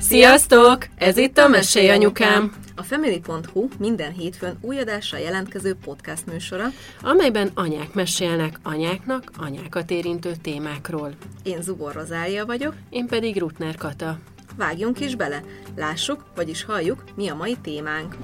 Sziasztok! 0.00 0.78
Ez 0.98 1.16
itt 1.16 1.38
a 1.38 1.48
Mesélj 1.48 1.90
Anyukám! 1.90 2.52
A 2.76 2.82
Family.hu 2.82 3.68
minden 3.78 4.12
hétfőn 4.12 4.58
új 4.60 4.78
adásra 4.78 5.18
jelentkező 5.18 5.74
podcast 5.84 6.26
műsora, 6.26 6.64
amelyben 7.02 7.50
anyák 7.54 7.94
mesélnek 7.94 8.58
anyáknak 8.62 9.22
anyákat 9.38 9.90
érintő 9.90 10.30
témákról. 10.42 11.10
Én 11.44 11.62
Zubor 11.62 11.94
Rozália 11.94 12.46
vagyok, 12.46 12.74
én 12.90 13.06
pedig 13.06 13.38
Rutner 13.38 13.74
Kata. 13.74 14.16
Vágjunk 14.56 15.00
is 15.00 15.16
bele, 15.16 15.40
lássuk, 15.76 16.24
vagyis 16.36 16.64
halljuk, 16.64 17.04
mi 17.16 17.28
a 17.28 17.34
mai 17.34 17.56
témánk. 17.62 18.16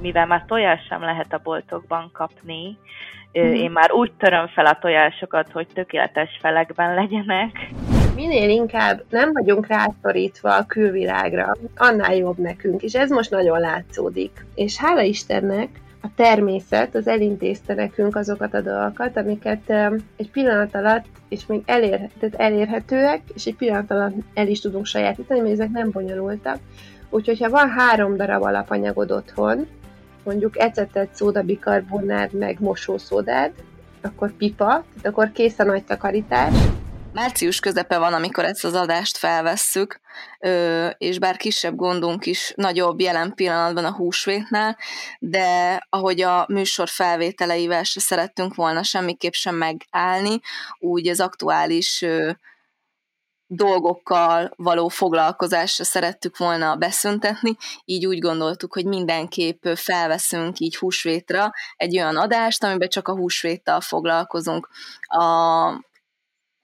Mivel 0.00 0.26
már 0.26 0.44
tojás 0.46 0.80
sem 0.88 1.00
lehet 1.00 1.32
a 1.32 1.40
boltokban 1.42 2.10
kapni, 2.12 2.78
én 3.32 3.70
már 3.70 3.92
úgy 3.92 4.12
töröm 4.12 4.46
fel 4.46 4.66
a 4.66 4.78
tojásokat, 4.80 5.52
hogy 5.52 5.66
tökéletes 5.74 6.38
felekben 6.40 6.94
legyenek. 6.94 7.70
Minél 8.18 8.50
inkább 8.50 9.04
nem 9.10 9.32
vagyunk 9.32 9.66
rászorítva 9.66 10.56
a 10.56 10.66
külvilágra, 10.66 11.56
annál 11.76 12.14
jobb 12.14 12.38
nekünk, 12.38 12.82
és 12.82 12.94
ez 12.94 13.10
most 13.10 13.30
nagyon 13.30 13.60
látszódik. 13.60 14.46
És 14.54 14.76
hála 14.76 15.02
Istennek, 15.02 15.68
a 16.02 16.08
természet 16.16 16.94
az 16.94 17.08
elintézte 17.08 17.74
nekünk 17.74 18.16
azokat 18.16 18.54
a 18.54 18.60
dolgokat, 18.60 19.16
amiket 19.16 19.70
egy 20.16 20.30
pillanat 20.30 20.74
alatt, 20.74 21.04
és 21.28 21.46
még 21.46 21.62
elér, 21.66 22.08
tehát 22.18 22.34
elérhetőek, 22.36 23.20
és 23.34 23.44
egy 23.44 23.56
pillanat 23.56 23.90
alatt 23.90 24.14
el 24.34 24.48
is 24.48 24.60
tudunk 24.60 24.86
sajátítani, 24.86 25.40
mert 25.40 25.52
ezek 25.52 25.70
nem 25.70 25.90
bonyolultak. 25.90 26.58
Úgyhogy, 27.10 27.40
ha 27.40 27.50
van 27.50 27.70
három 27.70 28.16
darab 28.16 28.42
alapanyagod 28.42 29.10
otthon, 29.10 29.66
mondjuk 30.24 30.58
ecetet, 30.58 31.14
szódabikarbonát, 31.14 32.32
meg 32.32 32.56
mosószódád, 32.60 33.52
akkor 34.02 34.32
pipa, 34.32 34.66
tehát 34.66 35.06
akkor 35.06 35.32
kész 35.32 35.58
a 35.58 35.64
nagy 35.64 35.84
takarítás. 35.84 36.54
Március 37.18 37.60
közepe 37.60 37.98
van, 37.98 38.12
amikor 38.12 38.44
ezt 38.44 38.64
az 38.64 38.74
adást 38.74 39.16
felvesszük, 39.16 40.00
és 40.98 41.18
bár 41.18 41.36
kisebb 41.36 41.76
gondunk 41.76 42.26
is 42.26 42.52
nagyobb 42.56 43.00
jelen 43.00 43.34
pillanatban 43.34 43.84
a 43.84 43.94
húsvétnál, 43.94 44.76
de 45.18 45.80
ahogy 45.90 46.20
a 46.20 46.46
műsor 46.48 46.88
felvételeivel 46.88 47.82
se 47.82 48.00
szerettünk 48.00 48.54
volna 48.54 48.82
semmiképp 48.82 49.32
sem 49.32 49.54
megállni, 49.54 50.40
úgy 50.78 51.08
az 51.08 51.20
aktuális 51.20 52.04
dolgokkal 53.46 54.52
való 54.56 54.88
foglalkozásra 54.88 55.84
szerettük 55.84 56.36
volna 56.36 56.76
beszüntetni, 56.76 57.56
így 57.84 58.06
úgy 58.06 58.18
gondoltuk, 58.18 58.72
hogy 58.72 58.84
mindenképp 58.84 59.66
felveszünk 59.74 60.58
így 60.58 60.76
húsvétra 60.76 61.50
egy 61.76 61.98
olyan 61.98 62.16
adást, 62.16 62.64
amiben 62.64 62.88
csak 62.88 63.08
a 63.08 63.16
húsvéttal 63.16 63.80
foglalkozunk. 63.80 64.68
A 65.00 65.86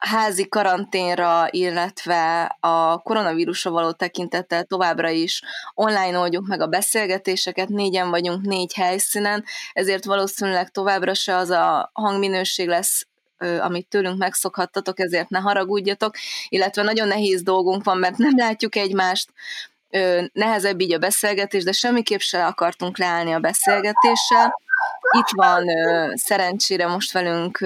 házi 0.05 0.49
karanténra, 0.49 1.47
illetve 1.51 2.57
a 2.61 2.99
koronavírusra 2.99 3.71
való 3.71 3.93
tekintettel 3.93 4.65
továbbra 4.65 5.09
is 5.09 5.43
online 5.75 6.19
oldjuk 6.19 6.47
meg 6.47 6.61
a 6.61 6.67
beszélgetéseket, 6.67 7.69
négyen 7.69 8.11
vagyunk 8.11 8.45
négy 8.45 8.75
helyszínen, 8.75 9.45
ezért 9.73 10.05
valószínűleg 10.05 10.71
továbbra 10.71 11.15
se 11.15 11.37
az 11.37 11.51
a 11.51 11.91
hangminőség 11.93 12.69
lesz 12.69 13.07
amit 13.61 13.89
tőlünk 13.89 14.19
megszokhattatok, 14.19 15.01
ezért 15.01 15.29
ne 15.29 15.39
haragudjatok, 15.39 16.15
illetve 16.49 16.83
nagyon 16.83 17.09
nehéz 17.09 17.43
dolgunk 17.43 17.85
van, 17.85 17.99
mert 17.99 18.17
nem 18.17 18.37
látjuk 18.37 18.77
egymást, 18.77 19.29
nehezebb 20.33 20.81
így 20.81 20.93
a 20.93 20.99
beszélgetés, 20.99 21.65
de 21.65 21.73
semmiképp 21.73 22.19
se 22.19 22.47
akartunk 22.47 22.99
leállni 22.99 23.33
a 23.33 23.39
beszélgetéssel. 23.39 24.63
Itt 25.11 25.31
van 25.31 25.65
szerencsére 26.15 26.87
most 26.87 27.13
velünk 27.13 27.59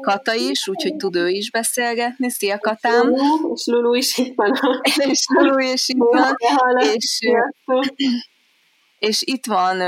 Kata 0.00 0.34
is, 0.34 0.68
úgyhogy 0.68 0.96
tud 0.96 1.16
ő 1.16 1.28
is 1.28 1.50
beszélgetni. 1.50 2.30
Szia 2.30 2.58
Katám! 2.58 3.14
És 3.54 3.62
Lulu 3.64 3.94
is 3.94 4.18
itt 4.18 4.34
van. 4.34 4.58
és 5.10 5.24
Lulu 5.28 5.58
is 5.58 5.88
itt 5.88 5.98
van. 5.98 6.36
És, 6.94 7.20
és 8.98 9.22
itt 9.22 9.46
van 9.46 9.78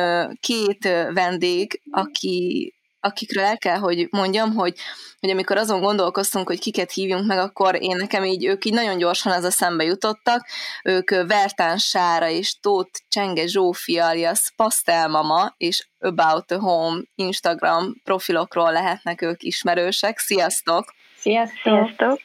két 0.41 0.89
vendég, 1.15 1.81
aki 1.91 2.75
akikről 3.03 3.45
el 3.45 3.59
kell, 3.59 3.79
hogy 3.79 4.09
mondjam, 4.11 4.55
hogy, 4.55 4.75
hogy 5.21 5.31
amikor 5.31 5.57
azon 5.57 5.81
gondolkoztunk, 5.81 6.47
hogy 6.47 6.59
kiket 6.59 6.93
hívjunk 6.93 7.27
meg, 7.27 7.39
akkor 7.39 7.83
én 7.83 7.97
nekem 7.97 8.25
így, 8.25 8.45
ők 8.45 8.65
így 8.65 8.73
nagyon 8.73 8.99
gyorsan 8.99 9.33
ez 9.33 9.45
a 9.45 9.51
szembe 9.51 9.85
jutottak. 9.85 10.47
Ők 10.85 11.11
Vertán 11.11 11.79
Sára 11.79 12.29
és 12.29 12.61
Tóth 12.61 13.01
Csenge 13.09 13.47
Zsófia 13.47 14.07
alias 14.07 14.53
Pastelmama 14.57 15.55
és 15.57 15.87
About 15.99 16.51
a 16.51 16.61
Home 16.61 17.03
Instagram 17.15 18.01
profilokról 18.05 18.73
lehetnek 18.73 19.23
ők 19.23 19.43
ismerősek. 19.43 20.19
Sziasztok! 20.19 20.95
Sziasztok! 21.19 21.61
Sziasztok. 21.63 22.21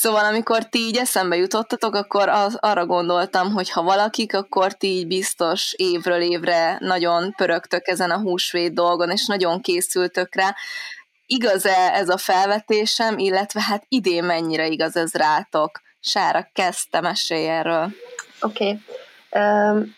Szóval 0.00 0.24
amikor 0.24 0.64
ti 0.64 0.78
így 0.78 0.96
eszembe 0.96 1.36
jutottatok, 1.36 1.94
akkor 1.94 2.28
az, 2.28 2.56
arra 2.60 2.86
gondoltam, 2.86 3.52
hogy 3.52 3.70
ha 3.70 3.82
valakik, 3.82 4.34
akkor 4.34 4.72
ti 4.72 4.86
így 4.86 5.06
biztos 5.06 5.72
évről 5.76 6.20
évre 6.20 6.76
nagyon 6.78 7.32
pörögtök 7.36 7.88
ezen 7.88 8.10
a 8.10 8.20
húsvét 8.20 8.74
dolgon, 8.74 9.10
és 9.10 9.26
nagyon 9.26 9.60
készültök 9.60 10.34
rá. 10.34 10.54
Igaz-e 11.26 11.92
ez 11.92 12.08
a 12.08 12.16
felvetésem, 12.16 13.18
illetve 13.18 13.60
hát 13.62 13.84
idén 13.88 14.24
mennyire 14.24 14.66
igaz 14.66 14.96
ez 14.96 15.14
rátok? 15.14 15.80
Sára, 16.00 16.50
kezdte 16.52 17.00
mesélj 17.00 17.48
erről. 17.48 17.90
Oké. 18.40 18.78
Okay. 19.30 19.42
Um, 19.42 19.94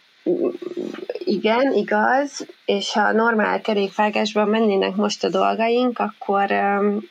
igen, 1.25 1.72
igaz, 1.72 2.47
és 2.65 2.93
ha 2.93 3.12
normál 3.12 3.60
kerékvágásban 3.60 4.49
mennének 4.49 4.94
most 4.94 5.25
a 5.25 5.28
dolgaink, 5.28 5.99
akkor, 5.99 6.53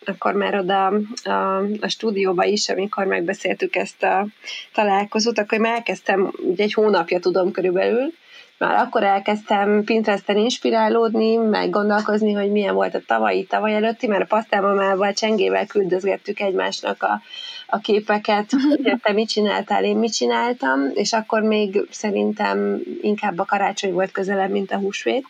akkor 0.05 0.33
már 0.33 0.55
oda 0.55 0.85
a, 1.23 1.57
a 1.81 1.87
stúdióba 1.87 2.43
is, 2.43 2.69
amikor 2.69 3.05
megbeszéltük 3.05 3.75
ezt 3.75 4.03
a 4.03 4.25
találkozót, 4.73 5.39
akkor 5.39 5.57
már 5.57 5.73
elkezdtem, 5.73 6.31
ugye 6.37 6.63
egy 6.63 6.73
hónapja 6.73 7.19
tudom 7.19 7.51
körülbelül, 7.51 8.13
már 8.61 8.75
akkor 8.75 9.03
elkezdtem 9.03 9.83
Pinteresten 9.83 10.37
inspirálódni, 10.37 11.35
meg 11.35 11.69
gondolkozni, 11.69 12.33
hogy 12.33 12.51
milyen 12.51 12.73
volt 12.73 12.95
a 12.95 13.01
tavalyi, 13.05 13.43
tavaly 13.43 13.75
előtti, 13.75 14.07
mert 14.07 14.21
a 14.21 14.35
pasztálmamával, 14.35 15.13
csengével 15.13 15.65
küldözgettük 15.65 16.39
egymásnak 16.39 17.03
a, 17.03 17.21
a 17.71 17.79
képeket, 17.79 18.51
hogy 18.69 18.99
te 19.01 19.11
mit 19.11 19.29
csináltál, 19.29 19.83
én 19.83 19.97
mit 19.97 20.13
csináltam, 20.13 20.91
és 20.93 21.13
akkor 21.13 21.41
még 21.41 21.87
szerintem 21.91 22.81
inkább 23.01 23.39
a 23.39 23.45
karácsony 23.45 23.93
volt 23.93 24.11
közelebb, 24.11 24.51
mint 24.51 24.71
a 24.71 24.77
húsvét. 24.77 25.25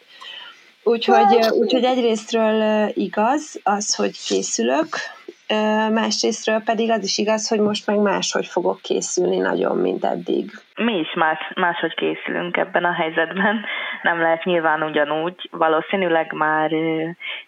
Úgyhogy, 0.83 1.49
úgyhogy 1.51 1.83
egyrésztről 1.83 2.89
igaz 2.93 3.59
az, 3.63 3.95
hogy 3.95 4.25
készülök, 4.27 4.87
másrésztről 5.91 6.61
pedig 6.65 6.91
az 6.91 7.03
is 7.03 7.17
igaz, 7.17 7.47
hogy 7.47 7.59
most 7.59 7.87
meg 7.87 7.97
máshogy 7.99 8.45
fogok 8.45 8.81
készülni 8.81 9.37
nagyon, 9.37 9.77
mint 9.77 10.03
eddig. 10.03 10.51
Mi 10.75 10.97
is 10.97 11.13
más, 11.13 11.39
máshogy 11.55 11.93
készülünk 11.95 12.57
ebben 12.57 12.83
a 12.83 12.93
helyzetben. 12.93 13.65
Nem 14.01 14.21
lehet 14.21 14.43
nyilván 14.43 14.83
ugyanúgy. 14.83 15.49
Valószínűleg 15.51 16.33
már 16.33 16.71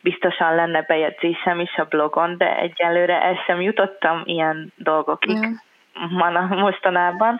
biztosan 0.02 0.56
lenne 0.56 0.82
bejegyzésem 0.82 1.60
is 1.60 1.76
a 1.76 1.86
blogon, 1.90 2.38
de 2.38 2.58
egyelőre 2.58 3.22
el 3.22 3.36
sem 3.46 3.62
jutottam 3.62 4.22
ilyen 4.26 4.74
dolgokig. 4.76 5.38
Yeah 5.38 5.52
mostanában, 6.50 7.40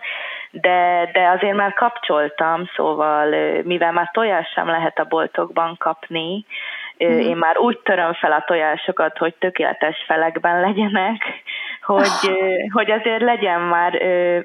de, 0.50 1.10
de 1.12 1.28
azért 1.28 1.56
már 1.56 1.72
kapcsoltam, 1.72 2.70
szóval 2.76 3.28
mivel 3.62 3.92
már 3.92 4.10
tojás 4.12 4.48
sem 4.54 4.66
lehet 4.66 4.98
a 4.98 5.04
boltokban 5.04 5.76
kapni, 5.76 6.44
Mm. 7.04 7.18
Én 7.18 7.36
már 7.36 7.58
úgy 7.58 7.78
töröm 7.78 8.12
fel 8.12 8.32
a 8.32 8.44
tojásokat, 8.46 9.18
hogy 9.18 9.34
tökéletes 9.34 10.04
felekben 10.06 10.60
legyenek, 10.60 11.22
hogy, 11.92 12.38
hogy 12.72 12.90
azért 12.90 13.22
legyen 13.22 13.60
már 13.60 13.92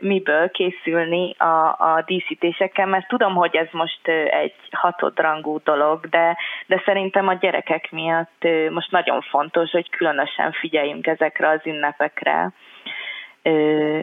miből 0.02 0.52
készülni 0.52 1.36
a, 1.38 1.66
a 1.68 2.04
díszítésekkel, 2.06 2.86
mert 2.86 3.08
tudom, 3.08 3.36
hogy 3.36 3.56
ez 3.56 3.68
most 3.72 4.08
egy 4.30 4.56
hatodrangú 4.72 5.60
dolog, 5.64 6.06
de, 6.06 6.38
de 6.68 6.82
szerintem 6.86 7.28
a 7.28 7.34
gyerekek 7.34 7.92
miatt 7.92 8.48
most 8.70 8.92
nagyon 8.92 9.22
fontos, 9.22 9.72
hogy 9.72 9.90
különösen 9.90 10.52
figyeljünk 10.52 11.08
ezekre 11.08 11.50
az 11.50 11.62
ünnepekre. 11.64 12.52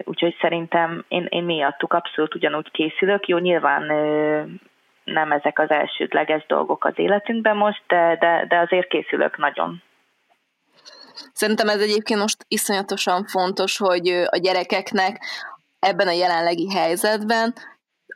Úgyhogy 0.04 0.36
szerintem 0.40 1.04
én, 1.08 1.26
én 1.28 1.44
miattuk 1.44 1.92
abszolút 1.92 2.34
ugyanúgy 2.34 2.70
készülök. 2.70 3.28
Jó, 3.28 3.38
nyilván 3.38 3.90
nem 5.06 5.32
ezek 5.32 5.58
az 5.58 5.70
elsődleges 5.70 6.46
dolgok 6.46 6.84
az 6.84 6.92
életünkben 6.96 7.56
most, 7.56 7.82
de, 7.86 8.16
de, 8.20 8.46
de 8.48 8.58
azért 8.58 8.88
készülök 8.88 9.36
nagyon. 9.36 9.82
Szerintem 11.32 11.68
ez 11.68 11.80
egyébként 11.80 12.20
most 12.20 12.44
iszonyatosan 12.48 13.24
fontos, 13.24 13.76
hogy 13.76 14.08
a 14.08 14.36
gyerekeknek 14.36 15.16
ebben 15.78 16.06
a 16.06 16.10
jelenlegi 16.10 16.70
helyzetben 16.74 17.54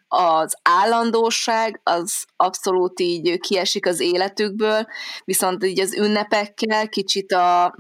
az 0.09 0.57
állandóság 0.63 1.81
az 1.83 2.25
abszolút 2.37 3.01
így 3.01 3.39
kiesik 3.41 3.87
az 3.87 4.01
életükből, 4.01 4.87
viszont 5.25 5.65
így 5.65 5.81
az 5.81 5.97
ünnepekkel 5.97 6.89
kicsit 6.89 7.33
a, 7.33 7.75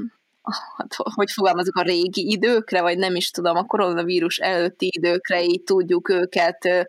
hogy 1.15 1.31
fogalmazok, 1.31 1.77
a 1.77 1.83
régi 1.83 2.31
időkre, 2.31 2.83
vagy 2.83 2.99
nem 2.99 3.15
is 3.15 3.31
tudom, 3.31 3.57
a 3.57 3.65
koronavírus 3.65 4.39
előtti 4.39 4.91
időkre 4.97 5.43
így 5.43 5.63
tudjuk 5.63 6.09
őket 6.09 6.89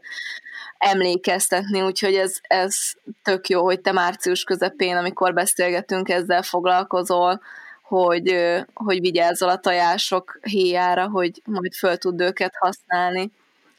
emlékeztetni, 0.77 1.81
úgyhogy 1.81 2.15
ez, 2.15 2.37
ez 2.41 2.77
tök 3.23 3.49
jó, 3.49 3.63
hogy 3.63 3.81
te 3.81 3.91
március 3.91 4.43
közepén, 4.43 4.97
amikor 4.97 5.33
beszélgetünk, 5.33 6.09
ezzel 6.09 6.41
foglalkozol, 6.43 7.41
hogy, 7.81 8.35
hogy 8.73 8.99
vigyázzol 8.99 9.49
a 9.49 9.59
tojások 9.59 10.39
héjára, 10.41 11.09
hogy 11.09 11.41
majd 11.45 11.73
föl 11.73 11.97
tud 11.97 12.21
őket 12.21 12.53
használni. 12.59 13.31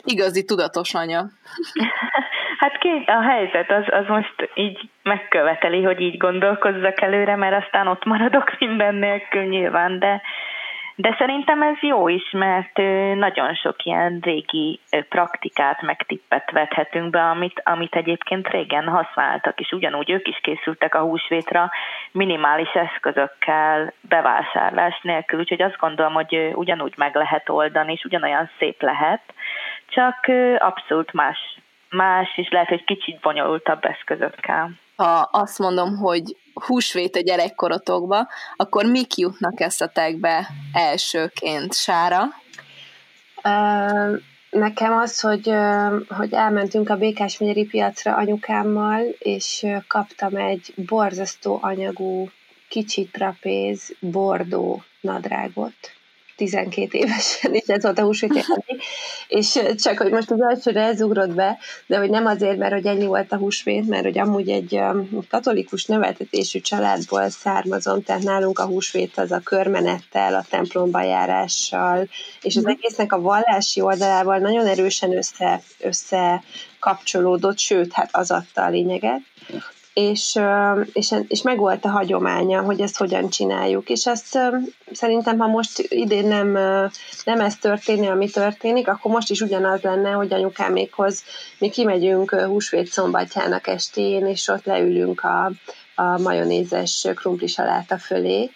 igazi 0.04 0.44
tudatos 0.44 0.94
anya. 0.94 1.30
Hát 2.62 2.78
két, 2.78 3.08
a 3.08 3.20
helyzet 3.20 3.70
az, 3.70 3.84
az 3.90 4.06
most 4.08 4.50
így 4.54 4.80
megköveteli, 5.02 5.82
hogy 5.82 6.00
így 6.00 6.16
gondolkozzak 6.16 7.00
előre, 7.00 7.36
mert 7.36 7.64
aztán 7.64 7.86
ott 7.86 8.04
maradok 8.04 8.54
minden 8.58 8.94
nélkül 8.94 9.42
nyilván, 9.42 9.98
de, 9.98 10.22
de 10.94 11.14
szerintem 11.18 11.62
ez 11.62 11.76
jó 11.80 12.08
is, 12.08 12.30
mert 12.30 12.76
nagyon 13.14 13.54
sok 13.54 13.84
ilyen 13.84 14.18
régi 14.22 14.80
praktikát, 15.08 15.82
meg 15.82 16.02
tippet 16.06 16.50
vethetünk 16.50 17.10
be, 17.10 17.20
amit, 17.20 17.60
amit 17.64 17.94
egyébként 17.94 18.48
régen 18.48 18.88
használtak, 18.88 19.60
és 19.60 19.72
ugyanúgy 19.72 20.10
ők 20.10 20.28
is 20.28 20.40
készültek 20.42 20.94
a 20.94 21.00
húsvétra 21.00 21.70
minimális 22.12 22.72
eszközökkel, 22.72 23.92
bevásárlás 24.00 25.00
nélkül, 25.02 25.38
úgyhogy 25.38 25.62
azt 25.62 25.78
gondolom, 25.78 26.12
hogy 26.12 26.50
ugyanúgy 26.54 26.94
meg 26.96 27.14
lehet 27.14 27.48
oldani, 27.48 27.92
és 27.92 28.04
ugyanolyan 28.04 28.50
szép 28.58 28.82
lehet, 28.82 29.22
csak 29.86 30.16
abszolút 30.58 31.12
más, 31.12 31.38
más, 31.92 32.28
és 32.36 32.48
lehet, 32.50 32.68
hogy 32.68 32.84
kicsit 32.84 33.20
bonyolultabb 33.20 33.84
eszközökkel. 33.84 34.70
Ha 34.96 35.28
azt 35.32 35.58
mondom, 35.58 35.96
hogy 35.96 36.36
húsvét 36.54 37.16
a 37.16 37.20
gyerekkorotokba, 37.20 38.28
akkor 38.56 38.84
mik 38.84 39.16
jutnak 39.16 39.60
eszetekbe 39.60 40.46
elsőként? 40.72 41.74
Sára? 41.74 42.22
Uh, 43.44 44.20
nekem 44.50 44.92
az, 44.92 45.20
hogy, 45.20 45.52
hogy 46.08 46.32
elmentünk 46.32 46.90
a 46.90 46.96
Békás 46.96 47.38
megyeri 47.38 47.66
piacra 47.66 48.16
anyukámmal, 48.16 49.02
és 49.18 49.66
kaptam 49.86 50.36
egy 50.36 50.72
borzasztó 50.76 51.58
anyagú, 51.62 52.30
kicsit 52.68 53.12
trapéz, 53.12 53.96
bordó 54.00 54.82
nadrágot 55.00 55.74
12 56.42 56.98
évesen, 56.98 57.54
és 57.54 57.66
ez 57.66 57.82
volt 57.82 57.98
a 57.98 58.02
húsvét 58.02 58.46
és 59.28 59.58
csak, 59.76 59.98
hogy 59.98 60.10
most 60.10 60.30
az 60.30 60.40
elsőre 60.40 60.82
ez 60.82 61.00
ugrott 61.00 61.34
be, 61.34 61.58
de 61.86 61.98
hogy 61.98 62.10
nem 62.10 62.26
azért, 62.26 62.58
mert 62.58 62.72
hogy 62.72 62.86
ennyi 62.86 63.06
volt 63.06 63.32
a 63.32 63.36
húsvét, 63.36 63.88
mert 63.88 64.02
hogy 64.02 64.18
amúgy 64.18 64.48
egy 64.48 64.80
katolikus 65.30 65.84
neveltetésű 65.84 66.60
családból 66.60 67.28
származom, 67.28 68.02
tehát 68.02 68.22
nálunk 68.22 68.58
a 68.58 68.66
húsvét 68.66 69.18
az 69.18 69.32
a 69.32 69.40
körmenettel, 69.44 70.34
a 70.34 70.44
templomba 70.50 71.02
járással, 71.02 72.08
és 72.42 72.56
az 72.56 72.62
mhm. 72.62 72.72
egésznek 72.72 73.12
a 73.12 73.20
vallási 73.20 73.80
oldalával 73.80 74.38
nagyon 74.38 74.66
erősen 74.66 75.16
össze, 75.16 75.62
össze 75.80 76.42
kapcsolódott, 76.78 77.58
sőt, 77.58 77.92
hát 77.92 78.08
az 78.12 78.30
adta 78.30 78.62
a 78.62 78.68
lényeget 78.68 79.20
és, 79.94 80.38
és, 80.92 81.14
és 81.28 81.42
meg 81.42 81.58
volt 81.58 81.84
a 81.84 81.88
hagyománya, 81.88 82.62
hogy 82.62 82.80
ezt 82.80 82.96
hogyan 82.96 83.28
csináljuk, 83.28 83.88
és 83.88 84.06
ezt 84.06 84.38
szerintem, 84.92 85.38
ha 85.38 85.46
most 85.46 85.78
idén 85.78 86.26
nem, 86.26 86.52
nem 87.24 87.40
ez 87.40 87.56
történni, 87.56 88.06
ami 88.06 88.30
történik, 88.30 88.88
akkor 88.88 89.10
most 89.10 89.30
is 89.30 89.40
ugyanaz 89.40 89.80
lenne, 89.80 90.10
hogy 90.10 90.32
anyukámékhoz 90.32 91.22
mi 91.58 91.68
kimegyünk 91.70 92.34
húsvét 92.34 92.86
szombatjának 92.86 93.66
estén, 93.66 94.26
és 94.26 94.48
ott 94.48 94.64
leülünk 94.64 95.20
a, 95.20 95.52
a 95.94 96.20
majonézes 96.20 97.06
saláta 97.46 97.98
fölé, 97.98 98.50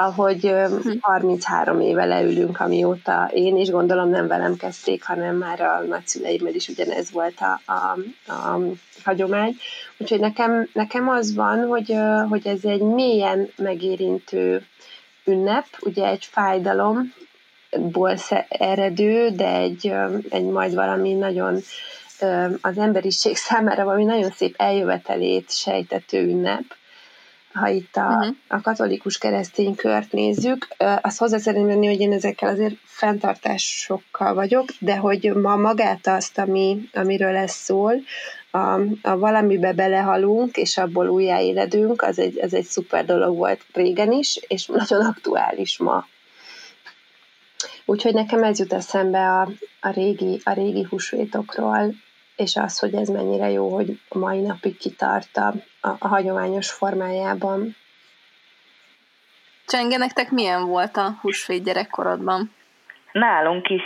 ahogy 0.00 0.54
33 1.00 1.76
hm. 1.76 1.80
éve 1.80 2.04
leülünk, 2.04 2.60
amióta 2.60 3.30
én 3.32 3.56
is 3.56 3.70
gondolom 3.70 4.08
nem 4.08 4.26
velem 4.26 4.56
kezdték, 4.56 5.04
hanem 5.04 5.36
már 5.36 5.60
a 5.60 5.80
nagyszüleimmel 5.88 6.54
is 6.54 6.68
ugyanez 6.68 7.10
volt 7.10 7.38
a, 7.40 7.72
a, 7.72 7.98
a 8.32 8.58
hagyomány. 9.04 9.56
Úgyhogy 9.98 10.20
nekem, 10.20 10.68
nekem 10.72 11.08
az 11.08 11.34
van, 11.34 11.66
hogy, 11.66 11.96
hogy 12.28 12.46
ez 12.46 12.64
egy 12.64 12.80
mélyen 12.80 13.48
megérintő 13.56 14.66
ünnep, 15.24 15.66
ugye 15.80 16.06
egy 16.06 16.24
fájdalomból 16.24 18.16
eredő, 18.48 19.28
de 19.30 19.54
egy, 19.54 19.92
egy 20.30 20.44
majd 20.44 20.74
valami 20.74 21.12
nagyon 21.12 21.54
az 22.60 22.78
emberiség 22.78 23.36
számára 23.36 23.84
valami 23.84 24.04
nagyon 24.04 24.30
szép 24.30 24.54
eljövetelét 24.58 25.50
sejtető 25.52 26.22
ünnep 26.22 26.62
ha 27.52 27.68
itt 27.68 27.96
a, 27.96 28.06
uh-huh. 28.06 28.36
a 28.48 28.60
katolikus 28.60 29.18
keresztény 29.18 29.74
kört 29.74 30.12
nézzük, 30.12 30.68
azt 31.00 31.18
hozzá 31.18 31.38
szeretném 31.38 31.68
lenni, 31.68 31.86
hogy 31.86 32.00
én 32.00 32.12
ezekkel 32.12 32.48
azért 32.48 32.74
fenntartásokkal 32.84 34.34
vagyok, 34.34 34.68
de 34.78 34.96
hogy 34.96 35.32
ma 35.34 35.56
magát 35.56 36.06
azt, 36.06 36.38
ami, 36.38 36.88
amiről 36.92 37.36
ez 37.36 37.52
szól, 37.52 37.94
a, 38.50 38.80
a 39.02 39.18
valamibe 39.18 39.72
belehalunk, 39.72 40.56
és 40.56 40.78
abból 40.78 41.08
újjáéledünk, 41.08 42.02
az 42.02 42.18
egy, 42.18 42.40
az 42.40 42.54
egy 42.54 42.64
szuper 42.64 43.04
dolog 43.04 43.36
volt 43.36 43.60
régen 43.72 44.12
is, 44.12 44.36
és 44.48 44.66
nagyon 44.66 45.06
aktuális 45.06 45.78
ma. 45.78 46.06
Úgyhogy 47.84 48.14
nekem 48.14 48.42
ez 48.42 48.58
jut 48.58 48.72
eszembe 48.72 49.28
a, 49.28 49.48
a, 49.80 49.90
régi, 49.90 50.40
a 50.44 50.52
régi 50.52 50.86
húsvétokról, 50.90 51.94
és 52.40 52.56
az, 52.56 52.78
hogy 52.78 52.94
ez 52.94 53.08
mennyire 53.08 53.50
jó, 53.50 53.74
hogy 53.74 54.00
a 54.08 54.18
mai 54.18 54.40
napig 54.40 54.76
kitart 54.76 55.36
a, 55.36 55.52
a, 55.80 55.88
a 55.98 56.08
hagyományos 56.08 56.70
formájában. 56.70 57.76
Csenge, 59.66 59.96
nektek 59.96 60.30
milyen 60.30 60.66
volt 60.66 60.96
a 60.96 61.18
húsvét 61.20 61.64
gyerekkorodban? 61.64 62.52
Nálunk 63.12 63.68
is 63.68 63.82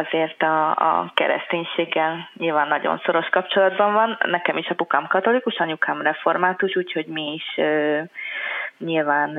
azért 0.00 0.42
a, 0.42 0.70
a 0.70 1.12
kereszténységgel 1.14 2.30
nyilván 2.34 2.68
nagyon 2.68 3.00
szoros 3.04 3.28
kapcsolatban 3.28 3.92
van. 3.92 4.18
Nekem 4.24 4.56
is 4.56 4.68
apukám 4.68 5.06
katolikus, 5.06 5.56
anyukám 5.56 6.02
református, 6.02 6.76
úgyhogy 6.76 7.06
mi 7.06 7.32
is 7.32 7.64
nyilván 8.78 9.38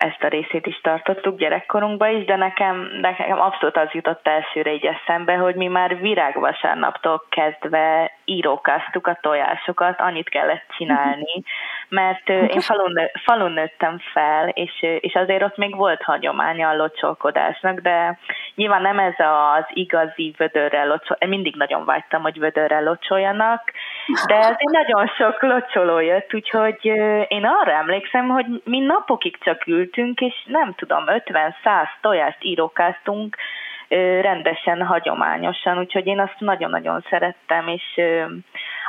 ezt 0.00 0.22
a 0.22 0.28
részét 0.28 0.66
is 0.66 0.80
tartottuk 0.80 1.38
gyerekkorunkban 1.38 2.16
is, 2.16 2.24
de 2.24 2.36
nekem, 2.36 2.88
nekem 3.00 3.40
abszolút 3.40 3.76
az 3.76 3.88
jutott 3.92 4.26
elsőre 4.26 4.72
így 4.72 4.86
eszembe, 4.86 5.34
hogy 5.34 5.54
mi 5.54 5.66
már 5.66 6.00
virágvasárnaptól 6.00 7.22
kezdve 7.28 8.12
írókáztuk 8.24 9.06
a 9.06 9.18
tojásokat, 9.20 10.00
annyit 10.00 10.28
kellett 10.28 10.64
csinálni, 10.76 11.42
mert 12.00 12.28
én 12.28 12.60
falun, 12.60 12.94
falun 13.24 13.52
nőttem 13.52 13.98
fel, 14.12 14.48
és, 14.48 14.82
és 15.00 15.14
azért 15.14 15.42
ott 15.42 15.56
még 15.56 15.76
volt 15.76 16.02
hagyománya 16.02 16.68
a 16.68 16.76
locsolkodásnak, 16.76 17.78
de 17.78 18.18
nyilván 18.54 18.82
nem 18.82 18.98
ez 18.98 19.14
az 19.18 19.64
igazi 19.68 20.34
vödörrel 20.36 20.86
locsol, 20.86 21.16
én 21.20 21.28
mindig 21.28 21.54
nagyon 21.56 21.84
vágytam, 21.84 22.22
hogy 22.22 22.38
vödörrel 22.38 22.82
locsoljanak, 22.82 23.72
de 24.26 24.34
azért 24.34 24.70
nagyon 24.70 25.06
sok 25.06 25.42
locsoló 25.42 25.98
jött, 25.98 26.34
úgyhogy 26.34 26.84
én 27.28 27.44
arra 27.44 27.72
emlékszem, 27.72 28.28
hogy 28.28 28.46
mi 28.64 28.78
napokig 28.78 29.38
csak 29.38 29.64
ültünk, 29.90 30.20
és 30.20 30.34
nem 30.46 30.74
tudom, 30.74 31.04
50-100 31.06 31.86
tojást 32.00 32.44
írókáztunk, 32.44 33.36
rendesen, 34.20 34.82
hagyományosan, 34.82 35.78
úgyhogy 35.78 36.06
én 36.06 36.20
azt 36.20 36.36
nagyon-nagyon 36.38 37.04
szerettem, 37.08 37.68
és 37.68 38.00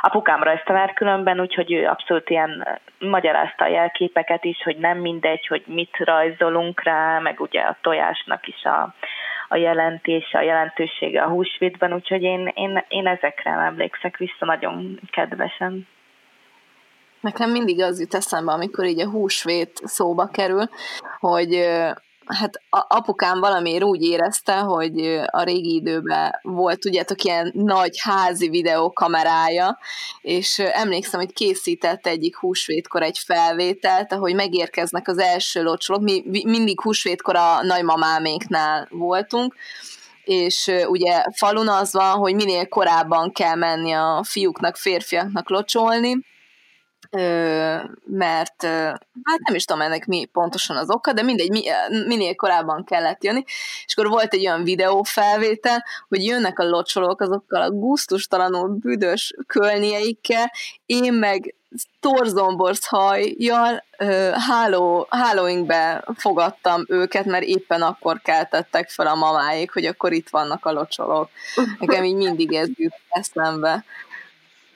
apukámra 0.00 0.50
ezt 0.50 0.64
tanár 0.64 0.92
különben, 0.92 1.40
úgyhogy 1.40 1.72
ő 1.72 1.86
abszolút 1.86 2.30
ilyen 2.30 2.80
magyarázta 2.98 3.64
a 3.64 3.68
jelképeket 3.68 4.44
is, 4.44 4.62
hogy 4.62 4.76
nem 4.76 4.98
mindegy, 4.98 5.46
hogy 5.46 5.62
mit 5.66 5.96
rajzolunk 5.98 6.82
rá, 6.82 7.18
meg 7.18 7.40
ugye 7.40 7.60
a 7.60 7.76
tojásnak 7.80 8.46
is 8.46 8.64
a, 8.64 8.94
a 9.48 9.56
jelentése, 9.56 10.38
a 10.38 10.42
jelentősége 10.42 11.22
a 11.22 11.28
húsvétben, 11.28 11.92
úgyhogy 11.92 12.22
én, 12.22 12.52
én, 12.54 12.84
én 12.88 13.06
ezekre 13.06 13.50
emlékszek 13.50 14.16
vissza 14.16 14.44
nagyon 14.44 15.00
kedvesen. 15.10 15.86
Nekem 17.22 17.50
mindig 17.50 17.82
az 17.82 18.00
jut 18.00 18.14
eszembe, 18.14 18.52
amikor 18.52 18.84
így 18.84 19.00
a 19.00 19.10
húsvét 19.10 19.80
szóba 19.84 20.26
kerül, 20.26 20.68
hogy 21.18 21.68
hát 22.26 22.62
apukám 22.88 23.40
valamiért 23.40 23.84
úgy 23.84 24.02
érezte, 24.02 24.58
hogy 24.58 25.20
a 25.26 25.42
régi 25.42 25.74
időben 25.74 26.38
volt, 26.42 26.80
tudjátok, 26.80 27.22
ilyen 27.24 27.50
nagy 27.54 27.96
házi 28.00 28.48
videókamerája, 28.48 29.78
és 30.20 30.58
emlékszem, 30.58 31.20
hogy 31.20 31.32
készített 31.32 32.06
egyik 32.06 32.36
húsvétkor 32.36 33.02
egy 33.02 33.18
felvételt, 33.18 34.12
ahogy 34.12 34.34
megérkeznek 34.34 35.08
az 35.08 35.18
első 35.18 35.62
locsolók, 35.62 36.02
mi 36.02 36.22
mindig 36.44 36.80
húsvétkor 36.80 37.36
a 37.36 37.62
nagymamáméknál 37.62 38.88
voltunk, 38.90 39.54
és 40.24 40.70
ugye 40.86 41.24
falun 41.36 41.68
az 41.68 41.92
van, 41.92 42.18
hogy 42.18 42.34
minél 42.34 42.68
korábban 42.68 43.32
kell 43.32 43.54
menni 43.54 43.92
a 43.92 44.24
fiúknak, 44.24 44.76
férfiaknak 44.76 45.50
locsolni, 45.50 46.30
mert 48.04 48.62
hát 49.22 49.40
nem 49.44 49.54
is 49.54 49.64
tudom 49.64 49.82
ennek 49.82 50.06
mi 50.06 50.24
pontosan 50.24 50.76
az 50.76 50.90
oka, 50.90 51.12
de 51.12 51.22
mindegy, 51.22 51.72
minél 52.06 52.34
korábban 52.34 52.84
kellett 52.84 53.24
jönni, 53.24 53.44
és 53.86 53.94
akkor 53.96 54.10
volt 54.10 54.32
egy 54.32 54.46
olyan 54.46 54.64
videófelvétel, 54.64 55.84
hogy 56.08 56.24
jönnek 56.24 56.58
a 56.58 56.68
locsolók 56.68 57.20
azokkal 57.20 57.62
a 57.62 57.70
gusztustalanul 57.70 58.68
büdös 58.68 59.34
kölnieikkel, 59.46 60.52
én 60.86 61.12
meg 61.12 61.54
torzomborsz 62.00 62.86
hajjal 62.86 63.84
háló, 64.32 65.06
hálóinkbe 65.10 66.04
fogadtam 66.16 66.84
őket, 66.88 67.24
mert 67.24 67.44
éppen 67.44 67.82
akkor 67.82 68.20
keltettek 68.22 68.90
fel 68.90 69.06
a 69.06 69.14
mamáik, 69.14 69.72
hogy 69.72 69.84
akkor 69.84 70.12
itt 70.12 70.28
vannak 70.28 70.66
a 70.66 70.72
locsolók. 70.72 71.28
Nekem 71.78 72.04
így 72.04 72.14
mindig 72.14 72.52
ez 72.52 72.68
jut 72.74 72.94
eszembe. 73.08 73.84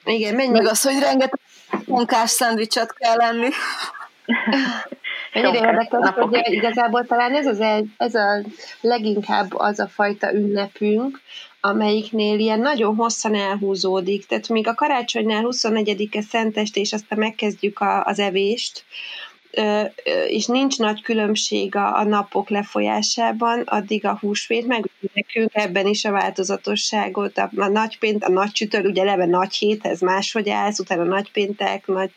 Igen, 0.03 0.35
menj 0.35 0.49
Meg 0.49 0.67
az, 0.67 0.83
hogy 0.83 0.99
rengeteg 0.99 1.39
munkás 1.85 2.29
szendvicset 2.29 2.93
kell 2.93 3.15
lenni. 3.15 3.49
Mennyire 5.33 5.67
érdekes, 5.67 6.13
hogy 6.13 6.53
igazából 6.53 7.05
talán 7.05 7.35
ez, 7.35 7.45
az 7.45 7.59
el, 7.59 7.83
ez 7.97 8.15
a 8.15 8.41
leginkább 8.81 9.53
az 9.53 9.79
a 9.79 9.87
fajta 9.87 10.33
ünnepünk, 10.33 11.21
amelyiknél 11.61 12.39
ilyen 12.39 12.59
nagyon 12.59 12.95
hosszan 12.95 13.35
elhúzódik. 13.35 14.25
Tehát 14.25 14.47
még 14.47 14.67
a 14.67 14.73
karácsonynál 14.73 15.43
24-e 15.45 16.21
szenteste, 16.21 16.79
és 16.79 16.93
aztán 16.93 17.19
megkezdjük 17.19 17.79
a, 17.79 18.03
az 18.03 18.19
evést, 18.19 18.83
és 20.27 20.45
nincs 20.45 20.77
nagy 20.77 21.01
különbség 21.01 21.75
a, 21.75 22.03
napok 22.03 22.49
lefolyásában, 22.49 23.61
addig 23.61 24.05
a 24.05 24.17
húsvét, 24.21 24.67
meg 24.67 24.89
nekünk 25.13 25.49
ebben 25.53 25.87
is 25.87 26.05
a 26.05 26.11
változatosságot, 26.11 27.37
a, 27.37 27.51
a 27.55 27.67
nagypént, 27.67 28.23
a 28.23 28.29
nagy 28.29 28.51
csütör, 28.51 28.85
ugye 28.85 29.01
eleve 29.01 29.25
nagy 29.25 29.53
hét, 29.55 29.85
ez 29.85 29.99
máshogy 29.99 30.49
állsz, 30.49 30.79
utána 30.79 31.03
nagypéntek, 31.03 31.87
nagy, 31.87 32.11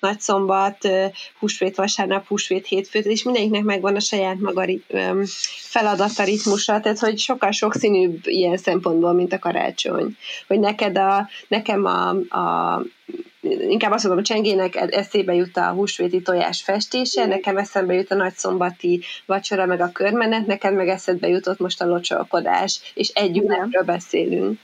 nagy 0.00 0.20
szombat, 0.20 0.88
húsvét 1.38 1.76
vasárnap, 1.76 2.26
húsvét 2.26 2.66
hétfőt, 2.66 3.04
és 3.04 3.22
mindeniknek 3.22 3.62
megvan 3.62 3.96
a 3.96 4.00
saját 4.00 4.38
maga 4.38 4.64
feladata, 5.56 6.24
ritmusa, 6.24 6.80
tehát 6.80 6.98
hogy 6.98 7.18
sokkal 7.18 7.50
sokszínűbb 7.50 8.20
ilyen 8.22 8.56
szempontból, 8.56 9.12
mint 9.12 9.32
a 9.32 9.38
karácsony. 9.38 10.16
Hogy 10.46 10.60
neked 10.60 10.98
a, 10.98 11.28
nekem 11.48 11.84
a, 11.84 12.08
a 12.38 12.82
inkább 13.42 13.92
azt 13.92 14.04
mondom, 14.04 14.22
a 14.22 14.26
csengének 14.26 14.76
eszébe 14.76 15.34
jut 15.34 15.56
a 15.56 15.70
húsvéti 15.70 16.22
tojás 16.22 16.62
festése, 16.62 17.26
nekem 17.26 17.56
eszembe 17.56 17.94
jut 17.94 18.10
a 18.10 18.14
nagyszombati 18.14 19.02
vacsora, 19.26 19.66
meg 19.66 19.80
a 19.80 19.92
körmenet, 19.92 20.46
neked 20.46 20.74
meg 20.74 20.88
eszedbe 20.88 21.28
jutott 21.28 21.58
most 21.58 21.80
a 21.80 21.86
locsolkodás, 21.86 22.92
és 22.94 23.08
egy 23.08 23.38
ünnepről 23.38 23.82
beszélünk. 23.82 24.58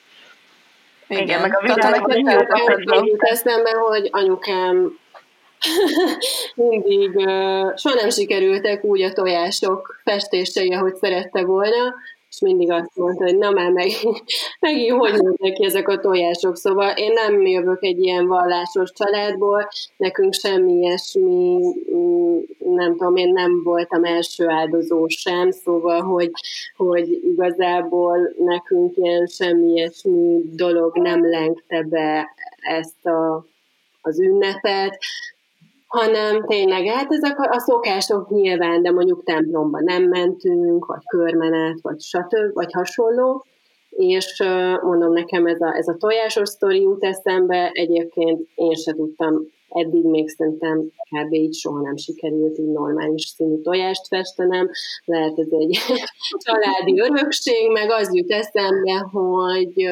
Igen, 1.08 1.22
Igen 1.22 1.40
meg 1.40 1.56
a 1.56 1.60
világban 1.62 3.04
jut 3.06 3.22
eszembe, 3.22 3.70
hogy 3.70 4.08
anyukám 4.12 4.98
mindig 6.54 7.16
uh, 7.16 7.76
soha 7.76 7.94
nem 7.94 8.10
sikerültek 8.10 8.84
úgy 8.84 9.02
a 9.02 9.12
tojások 9.12 10.00
festései, 10.04 10.72
ahogy 10.72 10.94
szerette 10.94 11.44
volna, 11.44 11.94
és 12.30 12.40
mindig 12.40 12.70
azt 12.70 12.96
mondta, 12.96 13.24
hogy 13.24 13.38
na 13.38 13.50
már 13.50 13.70
meg, 13.70 13.90
megint 14.60 14.98
hogy 14.98 15.12
néznek 15.12 15.58
ezek 15.58 15.88
a 15.88 15.98
tojások. 15.98 16.56
Szóval 16.56 16.96
én 16.96 17.12
nem 17.12 17.46
jövök 17.46 17.82
egy 17.82 18.00
ilyen 18.00 18.26
vallásos 18.26 18.92
családból, 18.92 19.68
nekünk 19.96 20.34
semmi 20.34 20.72
ilyesmi, 20.72 21.58
mm, 21.94 22.38
nem 22.58 22.96
tudom, 22.96 23.16
én 23.16 23.32
nem 23.32 23.62
voltam 23.62 24.04
első 24.04 24.48
áldozó 24.48 25.08
sem, 25.08 25.50
szóval, 25.50 26.00
hogy, 26.00 26.30
hogy 26.76 27.08
igazából 27.08 28.34
nekünk 28.44 28.96
ilyen 28.96 29.26
semmi 29.26 29.68
ilyesmi 29.68 30.40
dolog 30.44 30.98
nem 30.98 31.30
lengte 31.30 31.82
be 31.82 32.34
ezt 32.58 33.06
a, 33.06 33.46
az 34.00 34.20
ünnepet, 34.20 34.98
hanem 35.88 36.46
tényleg, 36.46 36.86
hát 36.86 37.12
ezek 37.12 37.38
a, 37.38 37.58
szokások 37.58 38.30
nyilván, 38.30 38.82
de 38.82 38.90
mondjuk 38.90 39.24
templomba 39.24 39.80
nem 39.80 40.02
mentünk, 40.02 40.86
vagy 40.86 41.02
körmenet, 41.06 41.78
vagy 41.82 42.00
stb., 42.00 42.52
vagy 42.52 42.72
hasonló, 42.72 43.44
és 43.90 44.42
mondom 44.82 45.12
nekem 45.12 45.46
ez 45.46 45.60
a, 45.60 45.76
ez 45.76 45.88
a 45.88 45.96
tojásos 45.96 46.48
sztori 46.48 46.80
jut 46.80 47.04
eszembe, 47.04 47.70
egyébként 47.72 48.48
én 48.54 48.74
se 48.74 48.92
tudtam 48.92 49.48
eddig 49.68 50.04
még 50.04 50.28
szerintem 50.28 50.90
kb. 51.10 51.32
így 51.32 51.54
soha 51.54 51.80
nem 51.80 51.96
sikerült 51.96 52.58
így 52.58 52.72
normális 52.72 53.26
színű 53.26 53.60
tojást 53.60 54.06
festenem, 54.06 54.70
lehet 55.04 55.38
ez 55.38 55.48
egy 55.50 55.78
családi 56.44 57.00
örökség, 57.00 57.70
meg 57.72 57.90
az 57.90 58.14
jut 58.14 58.30
eszembe, 58.30 59.08
hogy, 59.12 59.88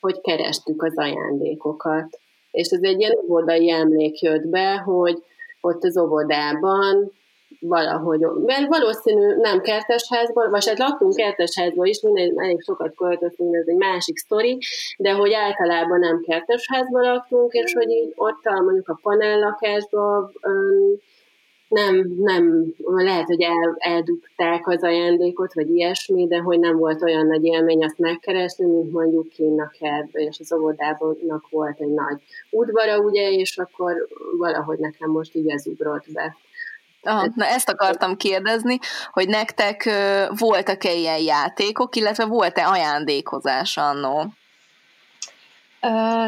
hogy 0.00 0.20
kerestük 0.20 0.82
az 0.82 0.96
ajándékokat 0.96 2.20
és 2.52 2.68
ez 2.68 2.82
egy 2.82 3.00
ilyen 3.00 3.18
óvodai 3.24 3.70
emlék 3.70 4.20
jött 4.20 4.46
be, 4.46 4.76
hogy 4.76 5.22
ott 5.60 5.84
az 5.84 5.98
óvodában 5.98 7.12
valahogy, 7.60 8.20
mert 8.20 8.66
valószínű 8.66 9.34
nem 9.34 9.60
kertesházban, 9.60 10.50
vagy 10.50 10.68
hát 10.68 10.78
laktunk 10.78 11.14
kertesházban 11.14 11.86
is, 11.86 12.00
minden, 12.00 12.32
elég 12.36 12.62
sokat 12.62 12.94
költöztünk, 12.94 13.54
ez 13.54 13.66
egy 13.66 13.76
másik 13.76 14.16
sztori, 14.16 14.58
de 14.96 15.12
hogy 15.12 15.32
általában 15.32 15.98
nem 15.98 16.20
kertesházban 16.20 17.02
laktunk, 17.02 17.52
és 17.52 17.72
hogy 17.72 18.12
ott 18.14 18.60
mondjuk 18.64 18.88
a 18.88 18.98
panellakásban 19.02 20.32
nem, 21.72 22.14
nem, 22.18 22.74
lehet, 22.84 23.26
hogy 23.26 23.42
el, 23.42 23.76
eldugták 23.78 24.66
az 24.66 24.82
ajándékot, 24.82 25.54
vagy 25.54 25.70
ilyesmi, 25.70 26.26
de 26.26 26.38
hogy 26.38 26.58
nem 26.58 26.76
volt 26.76 27.02
olyan 27.02 27.26
nagy 27.26 27.44
élmény 27.44 27.84
azt 27.84 27.98
megkeresni, 27.98 28.64
mint 28.64 28.92
mondjuk 28.92 29.28
kinn 29.28 29.60
a 29.60 29.70
kertben, 29.78 30.22
és 30.22 30.40
az 30.40 30.52
óvodában 30.52 31.16
volt 31.50 31.80
egy 31.80 31.92
nagy 31.94 32.22
udvara, 32.50 32.98
ugye, 32.98 33.30
és 33.30 33.58
akkor 33.58 34.08
valahogy 34.38 34.78
nekem 34.78 35.10
most 35.10 35.34
így 35.34 35.48
ez 35.48 35.66
ugrott 35.66 36.12
be. 36.12 36.36
Aha, 37.02 37.28
na 37.34 37.44
ezt 37.44 37.68
akartam 37.68 38.16
kérdezni, 38.16 38.78
hogy 39.10 39.28
nektek 39.28 39.90
voltak-e 40.38 40.92
ilyen 40.92 41.20
játékok, 41.20 41.96
illetve 41.96 42.24
volt-e 42.24 42.68
ajándékozás 42.68 43.76
annó? 43.76 44.32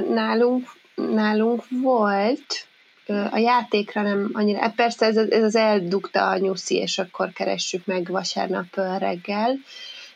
Nálunk, 0.09 0.69
nálunk 0.95 1.65
volt, 1.83 2.67
a 3.07 3.39
játékra 3.39 4.03
nem 4.03 4.31
annyira, 4.33 4.61
hát 4.61 4.75
persze 4.75 5.07
ez, 5.07 5.17
ez 5.17 5.43
az 5.43 5.57
eldugta 5.57 6.29
a 6.29 6.39
nyuszi, 6.39 6.75
és 6.77 6.99
akkor 6.99 7.33
keressük 7.33 7.87
meg 7.87 8.09
vasárnap 8.11 8.75
reggel. 8.99 9.57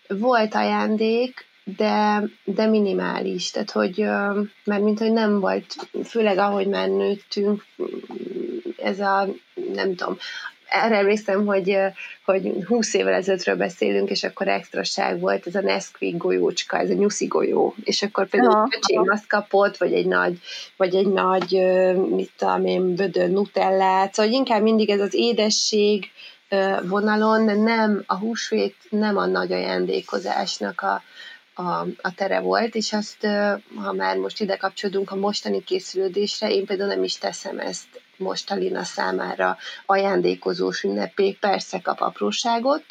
Volt 0.09 0.54
ajándék, 0.54 1.47
de, 1.76 2.23
de 2.45 2.66
minimális, 2.66 3.50
tehát 3.50 3.71
hogy, 3.71 3.99
mert 4.64 4.83
mint 4.83 4.99
hogy 4.99 5.12
nem 5.12 5.40
volt, 5.40 5.75
főleg 6.04 6.38
ahogy 6.38 6.66
már 6.66 6.88
nőttünk, 6.88 7.64
ez 8.76 9.00
a, 9.00 9.28
nem 9.75 9.95
tudom, 9.95 10.16
erre 10.69 10.97
emlékszem, 10.97 11.47
hogy, 11.47 11.79
hogy 12.25 12.53
20 12.67 12.95
évvel 12.95 13.13
ezelőttről 13.13 13.57
beszélünk, 13.57 14.11
és 14.11 14.25
akkor 14.25 14.49
extraság 14.49 15.21
volt 15.21 15.47
ez 15.47 15.55
a 15.55 15.61
Nesquik 15.61 16.17
golyócska, 16.17 16.79
ez 16.79 16.91
a 16.91 16.95
nyuszi 16.95 17.27
golyó, 17.27 17.75
és 17.85 18.03
akkor 18.03 18.29
például 18.29 18.69
ja, 18.71 18.79
öcsém 18.79 19.03
azt 19.07 19.27
kapott, 19.27 19.77
vagy 19.77 19.93
egy 19.93 20.07
nagy, 20.07 20.39
vagy 20.77 20.95
egy 20.95 21.09
nagy, 21.09 21.51
mit 22.11 22.31
tudom 22.37 22.67
én, 22.67 22.95
bödön 22.95 23.31
nutellát, 23.31 24.15
szóval 24.15 24.33
inkább 24.33 24.63
mindig 24.63 24.91
ez 24.91 25.01
az 25.01 25.15
édesség 25.15 26.11
vonalon, 26.83 27.47
de 27.47 27.55
nem, 27.55 28.03
a 28.07 28.17
húsvét 28.17 28.77
nem 28.91 29.17
a 29.17 29.27
nagy 29.27 29.53
ajándékozásnak 29.53 30.81
a, 30.81 31.03
a, 31.63 31.87
a 32.03 32.15
tere 32.15 32.41
volt, 32.41 32.75
és 32.75 32.93
azt, 32.93 33.27
ha 33.77 33.93
már 33.93 34.17
most 34.17 34.41
ide 34.41 34.57
kapcsolódunk 34.57 35.11
a 35.11 35.17
mostani 35.17 35.65
készülődésre, 35.65 36.51
én 36.51 36.67
például 36.67 36.89
nem 36.89 37.05
is 37.05 37.19
teszem 37.19 37.59
ezt 37.59 38.01
most 38.19 38.51
a 38.51 38.85
számára 38.85 39.57
ajándékozós 39.87 40.83
ünnepé, 40.83 41.33
persze 41.33 41.81
kap 41.81 42.01
apróságot, 42.01 42.85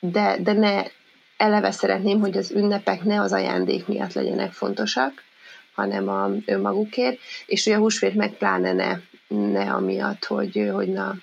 de, 0.00 0.36
de 0.38 0.52
ne 0.52 0.82
eleve 1.36 1.70
szeretném, 1.70 2.20
hogy 2.20 2.36
az 2.36 2.50
ünnepek 2.50 3.02
ne 3.02 3.20
az 3.20 3.32
ajándék 3.32 3.86
miatt 3.86 4.12
legyenek 4.12 4.52
fontosak, 4.52 5.22
hanem 5.74 6.08
a 6.08 6.30
önmagukért, 6.46 7.18
és 7.46 7.64
hogy 7.64 7.72
a 7.72 7.78
húsvét 7.78 8.14
meg 8.14 8.32
pláne 8.32 8.72
ne, 8.72 8.98
ne 9.28 9.72
amiatt, 9.72 10.24
hogy, 10.24 10.68
hogy 10.72 10.88
na, 10.88 11.14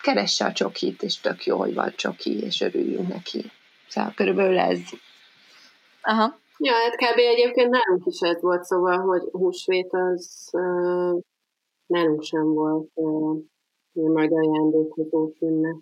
keresse 0.00 0.44
a 0.44 0.52
csokit, 0.52 1.02
és 1.02 1.20
tök 1.20 1.46
jó, 1.46 1.58
hogy 1.58 1.74
van 1.74 1.92
csoki, 1.96 2.40
és 2.40 2.60
örüljünk 2.60 3.08
neki. 3.08 3.50
Szóval 3.88 4.12
körülbelül 4.14 4.58
ez. 4.58 4.78
Aha. 6.02 6.38
Ja, 6.58 6.72
hát 6.72 6.96
kb. 6.96 7.18
egyébként 7.18 7.70
nálunk 7.70 8.06
is 8.06 8.20
ez 8.20 8.40
volt, 8.40 8.64
szóval, 8.64 8.98
hogy 8.98 9.22
húsvét 9.30 9.88
az 9.90 10.48
uh, 10.52 11.20
nálunk 11.86 12.22
sem 12.22 12.54
volt 12.54 12.90
uh, 12.94 13.38
nagy 13.92 14.32
ajándékozó 14.32 15.32
ünnep. 15.40 15.76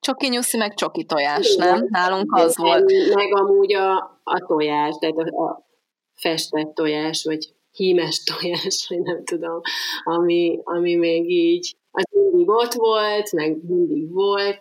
Csoki 0.00 0.28
nyuszi, 0.28 0.56
meg 0.56 0.74
csoki 0.74 1.04
tojás, 1.04 1.54
Igen. 1.54 1.68
nem? 1.68 1.86
Nálunk 1.90 2.34
az 2.34 2.56
meg, 2.56 2.66
volt. 2.66 2.92
Meg 3.14 3.34
amúgy 3.34 3.74
a, 3.74 4.20
a 4.22 4.38
tojás, 4.46 4.96
tehát 4.98 5.16
a, 5.16 5.42
a 5.42 5.66
festett 6.14 6.74
tojás, 6.74 7.24
vagy 7.24 7.54
hímes 7.70 8.22
tojás, 8.30 8.86
vagy 8.88 9.00
nem 9.00 9.24
tudom, 9.24 9.60
ami, 10.02 10.60
ami 10.64 10.94
még 10.94 11.30
így, 11.30 11.76
az 11.90 12.04
mindig 12.10 12.48
ott 12.48 12.72
volt, 12.72 13.32
meg 13.32 13.64
mindig 13.64 14.12
volt, 14.12 14.58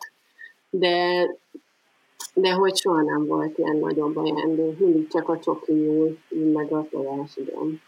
de 0.70 1.28
de 2.42 2.54
hogy 2.54 2.76
soha 2.76 3.02
nem 3.02 3.26
volt 3.26 3.58
ilyen 3.58 3.78
nagyobb 3.78 4.18
ajándék, 4.18 4.80
mindig 4.80 5.08
csak 5.08 5.30
a 5.30 5.40
csoki 5.40 5.74
nyúl, 5.74 6.18
meg 6.54 6.72
a 6.72 6.86
tojás, 6.92 7.36
igen. 7.36 7.82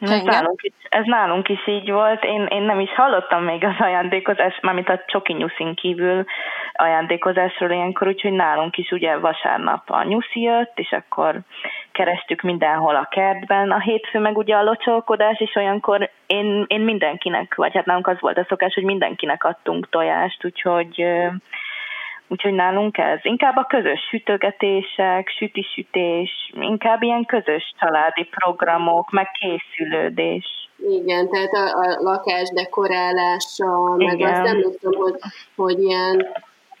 Ez 0.00 0.22
nálunk, 0.22 0.62
is, 0.62 0.72
ez 0.88 1.04
nálunk 1.04 1.48
is 1.48 1.66
így 1.66 1.90
volt. 1.90 2.24
Én, 2.24 2.46
én 2.46 2.62
nem 2.62 2.80
is 2.80 2.94
hallottam 2.94 3.44
még 3.44 3.64
az 3.64 3.74
ajándékozás, 3.78 4.58
mármint 4.62 4.88
a 4.88 5.02
csoki 5.06 5.32
nyuszin 5.32 5.74
kívül 5.74 6.24
ajándékozásról 6.72 7.70
ilyenkor, 7.70 8.06
úgyhogy 8.06 8.32
nálunk 8.32 8.76
is 8.76 8.90
ugye 8.90 9.16
vasárnap 9.16 9.90
a 9.90 10.02
nyuszi 10.02 10.40
jött, 10.40 10.72
és 10.78 10.92
akkor 10.92 11.40
kerestük 11.92 12.40
mindenhol 12.40 12.96
a 12.96 13.08
kertben. 13.10 13.70
A 13.70 13.80
hétfő 13.80 14.18
meg 14.18 14.36
ugye 14.36 14.56
a 14.56 14.62
locsolkodás, 14.62 15.40
és 15.40 15.54
olyankor 15.54 16.10
én, 16.26 16.64
én 16.66 16.80
mindenkinek, 16.80 17.54
vagy 17.54 17.74
hát 17.74 17.86
nálunk 17.86 18.06
az 18.06 18.20
volt 18.20 18.38
a 18.38 18.46
szokás, 18.48 18.74
hogy 18.74 18.84
mindenkinek 18.84 19.44
adtunk 19.44 19.88
tojást, 19.88 20.44
úgyhogy 20.44 21.04
Úgyhogy 22.32 22.52
nálunk 22.52 22.98
ez 22.98 23.18
inkább 23.22 23.56
a 23.56 23.66
közös 23.68 24.00
sütögetések, 24.10 25.28
sütisütés, 25.38 26.52
inkább 26.60 27.02
ilyen 27.02 27.24
közös 27.24 27.74
családi 27.80 28.24
programok, 28.24 29.10
meg 29.10 29.26
készülődés. 29.40 30.46
Igen, 30.88 31.28
tehát 31.28 31.52
a, 31.52 31.78
a 31.78 32.02
lakás 32.02 32.50
dekorálása, 32.50 33.94
meg 33.96 34.18
Igen. 34.18 34.30
azt 34.30 34.48
emlékszem, 34.48 34.92
hogy, 34.92 35.14
hogy 35.56 35.82
ilyen, 35.82 36.26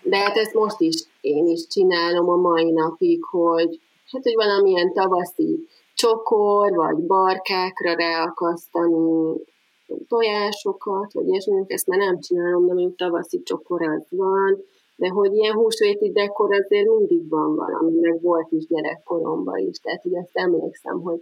de 0.02 0.16
hát 0.16 0.36
ezt 0.36 0.54
most 0.54 0.80
is 0.80 1.04
én 1.20 1.46
is 1.46 1.66
csinálom 1.66 2.28
a 2.28 2.36
mai 2.36 2.70
napig, 2.70 3.24
hogy 3.24 3.80
hát, 4.12 4.22
hogy 4.22 4.34
valamilyen 4.34 4.92
tavaszi 4.92 5.68
csokor, 5.94 6.74
vagy 6.74 6.96
barkákra 6.96 7.94
reakasztani 7.94 9.36
tojásokat, 10.08 11.12
vagy 11.12 11.28
ilyesmi, 11.28 11.64
ezt 11.66 11.86
már 11.86 11.98
nem 11.98 12.20
csinálom, 12.20 12.66
de 12.66 12.72
mondjuk 12.72 12.96
tavaszi 12.96 13.42
csokor 13.42 13.82
az 13.82 14.06
van, 14.10 14.64
de 15.00 15.08
hogy 15.08 15.34
ilyen 15.34 15.54
húsvéti 15.54 16.10
dekor 16.12 16.52
azért 16.54 16.88
mindig 16.88 17.28
van 17.28 17.54
valami, 17.54 17.98
meg 18.00 18.20
volt 18.22 18.50
is 18.50 18.66
gyerekkoromban 18.66 19.58
is, 19.58 19.78
tehát 19.78 20.02
hogy 20.02 20.16
azt 20.16 20.30
emlékszem, 20.32 21.00
hogy, 21.00 21.20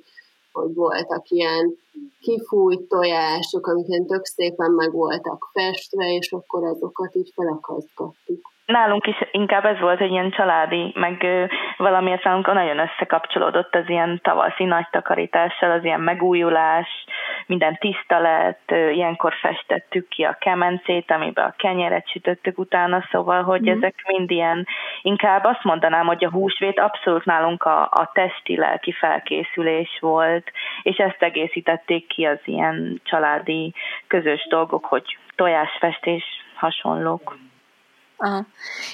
hogy 0.53 0.75
voltak 0.75 1.31
ilyen 1.31 1.77
kifújt 2.21 2.89
tojások, 2.89 3.67
amik 3.67 4.07
tök 4.07 4.25
szépen 4.25 4.71
meg 4.71 4.93
voltak 4.93 5.49
festve, 5.53 6.15
és 6.15 6.33
akkor 6.33 6.65
azokat 6.65 7.15
így 7.15 7.31
felakasztgattuk. 7.35 8.51
Nálunk 8.73 9.07
is 9.07 9.17
inkább 9.31 9.65
ez 9.65 9.79
volt 9.79 10.01
egy 10.01 10.11
ilyen 10.11 10.31
családi, 10.31 10.93
meg 10.95 11.27
valamiért 11.77 12.23
számunkra 12.23 12.53
nagyon 12.53 12.79
összekapcsolódott 12.79 13.75
az 13.75 13.89
ilyen 13.89 14.21
tavaszi 14.23 14.65
nagy 14.65 14.87
takarítással, 14.91 15.71
az 15.71 15.85
ilyen 15.85 16.01
megújulás, 16.01 16.89
minden 17.47 17.77
tiszta 17.79 18.19
lett, 18.19 18.71
ilyenkor 18.71 19.35
festettük 19.41 20.09
ki 20.09 20.23
a 20.23 20.37
kemencét, 20.41 21.11
amiben 21.11 21.45
a 21.45 21.55
kenyeret 21.57 22.11
sütöttük 22.11 22.59
utána, 22.59 23.05
szóval, 23.11 23.43
hogy 23.43 23.61
mm. 23.61 23.77
ezek 23.77 23.95
mind 24.07 24.31
ilyen, 24.31 24.67
inkább 25.03 25.45
azt 25.45 25.65
mondanám, 25.65 26.07
hogy 26.07 26.25
a 26.25 26.31
húsvét 26.31 26.79
abszolút 26.79 27.25
nálunk 27.25 27.63
a, 27.63 27.83
a 27.83 28.11
testi-lelki 28.13 28.93
felkészülés 28.93 29.99
volt, 30.01 30.51
és 30.83 30.97
ezt 30.97 31.23
egészítették 31.23 32.07
ki 32.07 32.25
az 32.25 32.41
ilyen 32.45 33.01
családi 33.05 33.75
közös 34.07 34.47
dolgok, 34.49 34.85
hogy 34.85 35.19
tojásfestés, 35.37 36.25
hasonlók. 36.55 37.48
Aha. 38.21 38.47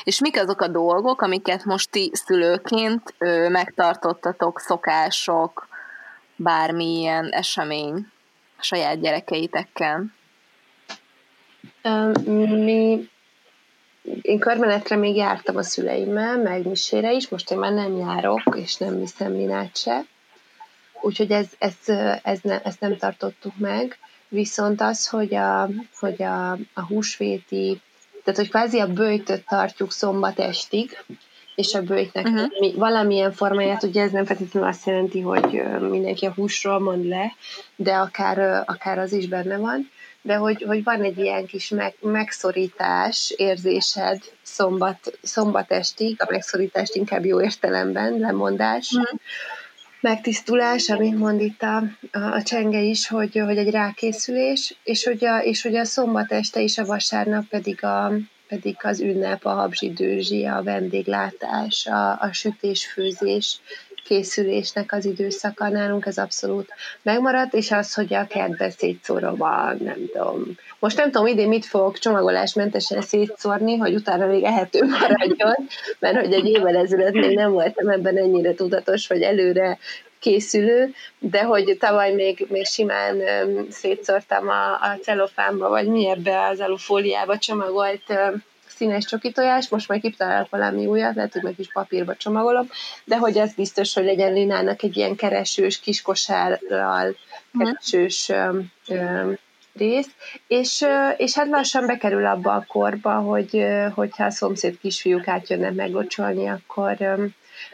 És 0.05 0.21
mik 0.21 0.41
azok 0.41 0.61
a 0.61 0.69
dolgok, 0.69 1.23
amiket 1.23 1.65
most 1.65 1.91
ti 1.91 2.11
szülőként 2.13 3.15
ö, 3.19 3.49
megtartottatok, 3.49 4.61
szokások, 4.61 5.69
bármilyen 6.37 7.29
esemény 7.31 8.07
a 8.59 8.63
saját 8.63 9.01
gyerekeitekkel? 9.01 10.05
Mi 12.49 13.09
én 14.23 14.39
körmenetre 14.39 14.97
még 14.97 15.17
jártam 15.17 15.57
a 15.57 15.63
szüleimmel, 15.63 16.37
meg 16.37 16.67
misére 16.67 17.13
is, 17.13 17.29
most 17.29 17.51
én 17.51 17.59
már 17.59 17.73
nem 17.73 17.97
járok, 17.97 18.43
és 18.57 18.77
nem 18.77 18.99
viszem 18.99 19.33
Linát 19.33 19.77
se. 19.77 20.05
Úgyhogy 21.01 21.31
ez, 21.31 21.47
ez, 21.59 21.75
ez 22.23 22.39
ne, 22.43 22.63
ezt 22.63 22.81
nem 22.81 22.97
tartottuk 22.97 23.59
meg. 23.59 23.99
Viszont 24.29 24.81
az, 24.81 25.09
hogy 25.09 25.35
a, 25.35 25.69
hogy 25.99 26.23
a, 26.23 26.53
a 26.53 26.87
húsvéti 26.89 27.81
tehát 28.25 28.41
hogy 28.41 28.49
kvázi 28.49 28.79
a 28.79 28.93
bőjtöt 28.93 29.47
tartjuk 29.47 29.93
szombat 29.93 30.39
estig, 30.39 31.05
és 31.55 31.75
a 31.75 31.83
bőjtnek 31.83 32.27
uh-huh. 32.27 32.49
mi, 32.59 32.75
valamilyen 32.77 33.33
formáját, 33.33 33.83
ugye 33.83 34.03
ez 34.03 34.11
nem 34.11 34.25
feltétlenül 34.25 34.69
azt 34.69 34.87
jelenti, 34.87 35.21
hogy 35.21 35.63
mindenki 35.81 36.27
a 36.27 36.33
húsról 36.33 36.79
mond 36.79 37.05
le, 37.05 37.33
de 37.77 37.95
akár, 37.95 38.63
akár 38.67 38.99
az 38.99 39.13
is 39.13 39.29
benne 39.29 39.57
van, 39.57 39.91
de 40.23 40.35
hogy, 40.35 40.63
hogy 40.63 40.83
van 40.83 41.03
egy 41.03 41.19
ilyen 41.19 41.47
kis 41.47 41.69
meg, 41.69 41.95
megszorítás 42.01 43.35
érzésed 43.37 44.23
szombat, 44.43 45.19
szombat 45.23 45.73
estig, 45.73 46.23
a 46.23 46.27
megszorítást 46.31 46.95
inkább 46.95 47.25
jó 47.25 47.41
értelemben, 47.41 48.19
lemondás, 48.19 48.91
uh-huh 48.91 49.21
megtisztulás, 50.05 50.89
amit 50.89 51.19
mond 51.19 51.41
itt 51.41 51.63
a, 51.63 51.83
a, 52.13 52.43
csenge 52.43 52.81
is, 52.81 53.09
hogy, 53.09 53.39
hogy 53.39 53.57
egy 53.57 53.71
rákészülés, 53.71 54.77
és 54.83 55.05
hogy, 55.05 55.25
a, 55.25 55.39
és 55.39 55.63
hogy 55.63 55.77
a 55.77 55.85
szombat 55.85 56.33
este 56.33 56.61
és 56.61 56.79
a 56.79 56.85
vasárnap 56.85 57.45
pedig, 57.45 57.85
a, 57.85 58.13
pedig 58.49 58.77
az 58.83 59.01
ünnep, 59.01 59.45
a 59.45 59.51
habzsidőzsi, 59.51 60.45
a 60.45 60.63
vendéglátás, 60.63 61.87
a, 61.87 62.21
a 62.21 62.29
sütés-főzés, 62.33 63.61
készülésnek 64.05 64.93
az 64.93 65.05
időszaka 65.05 65.69
nálunk, 65.69 66.07
ez 66.07 66.19
abszolút 66.19 66.69
megmaradt, 67.03 67.55
és 67.55 67.71
az, 67.71 67.95
hogy 67.95 68.15
a 68.15 68.27
kertbe 68.27 68.71
szétszórom 68.71 69.43
a, 69.43 69.73
nem 69.73 70.07
tudom, 70.13 70.43
most 70.79 70.97
nem 70.97 71.11
tudom 71.11 71.27
idén 71.27 71.49
mit 71.49 71.65
fogok 71.65 71.99
csomagolásmentesen 71.99 73.03
szétszórni, 73.03 73.77
hogy 73.77 73.95
utána 73.95 74.27
még 74.27 74.43
ehető 74.43 74.85
maradjon, 74.85 75.69
mert 75.99 76.17
hogy 76.17 76.33
egy 76.33 76.47
évvel 76.47 76.77
ezelőtt 76.77 77.13
még 77.13 77.37
nem 77.37 77.53
voltam 77.53 77.89
ebben 77.89 78.17
ennyire 78.17 78.55
tudatos, 78.55 79.07
hogy 79.07 79.23
előre 79.23 79.79
készülő, 80.19 80.95
de 81.19 81.43
hogy 81.43 81.77
tavaly 81.81 82.13
még, 82.13 82.47
még 82.49 82.67
simán 82.67 83.23
szétszórtam 83.71 84.49
a, 84.49 84.73
a 84.73 84.99
celofánba, 85.03 85.69
vagy 85.69 85.87
mi 85.87 86.09
ebbe 86.09 86.47
az 86.47 86.61
alufóliába 86.61 87.39
csomagolt 87.39 88.13
színes 88.77 89.05
csoki 89.05 89.33
tojás, 89.33 89.69
most 89.69 89.89
majd 89.89 90.01
kitalálok 90.01 90.51
valami 90.51 90.87
újat, 90.87 91.15
lehet, 91.15 91.33
hogy 91.33 91.43
meg 91.43 91.55
is 91.57 91.73
papírba 91.73 92.17
csomagolom, 92.17 92.69
de 93.05 93.17
hogy 93.17 93.39
az 93.39 93.55
biztos, 93.55 93.95
hogy 93.95 94.05
legyen 94.05 94.33
Linának 94.33 94.83
egy 94.83 94.97
ilyen 94.97 95.17
keresős, 95.17 95.81
kiskosárral 95.81 97.17
mhm. 97.51 97.65
keresős 97.65 98.29
ö, 98.29 98.59
ö, 98.89 99.33
rész, 99.77 100.09
és, 100.47 100.85
és 101.17 101.35
hát 101.35 101.49
lassan 101.49 101.87
bekerül 101.87 102.27
abba 102.27 102.53
a 102.53 102.65
korba, 102.69 103.13
hogy 103.13 103.65
hogyha 103.95 104.25
a 104.25 104.31
szomszéd 104.31 104.79
kisfiúk 104.79 105.29
átjönnek 105.29 105.75
meglocsolni, 105.75 106.49
akkor, 106.49 106.97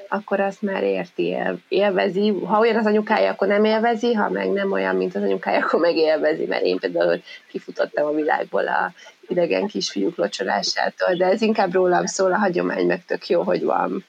akkor 0.08 0.40
azt 0.40 0.62
már 0.62 0.82
érti, 0.82 1.36
élvezi. 1.68 2.28
Ha 2.28 2.58
olyan 2.58 2.76
az 2.76 2.86
anyukája, 2.86 3.30
akkor 3.30 3.48
nem 3.48 3.64
élvezi, 3.64 4.12
ha 4.12 4.28
meg 4.28 4.48
nem 4.48 4.72
olyan, 4.72 4.96
mint 4.96 5.14
az 5.14 5.22
anyukája, 5.22 5.64
akkor 5.64 5.80
meg 5.80 5.96
élvezi, 5.96 6.44
mert 6.44 6.64
én 6.64 6.78
például 6.78 7.22
kifutottam 7.48 8.06
a 8.06 8.12
világból 8.14 8.68
a 8.68 8.92
idegen 9.30 9.66
kisfiúk 9.66 10.16
locsolásától, 10.16 11.14
de 11.14 11.24
ez 11.26 11.42
inkább 11.42 11.72
rólam 11.72 12.06
szól, 12.06 12.32
a 12.32 12.38
hagyomány 12.38 12.86
meg 12.86 13.04
tök 13.04 13.26
jó, 13.26 13.42
hogy 13.42 13.64
van. 13.64 14.04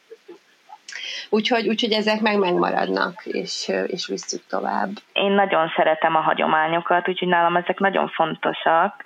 Úgyhogy, 1.30 1.68
úgyhogy 1.68 1.92
ezek 1.92 2.22
meg 2.22 2.38
megmaradnak, 2.38 3.26
és, 3.26 3.72
és 3.88 4.08
visszük 4.08 4.42
tovább. 4.50 4.90
Én 5.14 5.32
nagyon 5.32 5.72
szeretem 5.76 6.16
a 6.16 6.20
hagyományokat, 6.20 7.10
úgyhogy 7.10 7.28
nálam 7.28 7.56
ezek 7.56 7.80
nagyon 7.80 8.08
fontosak, 8.08 9.04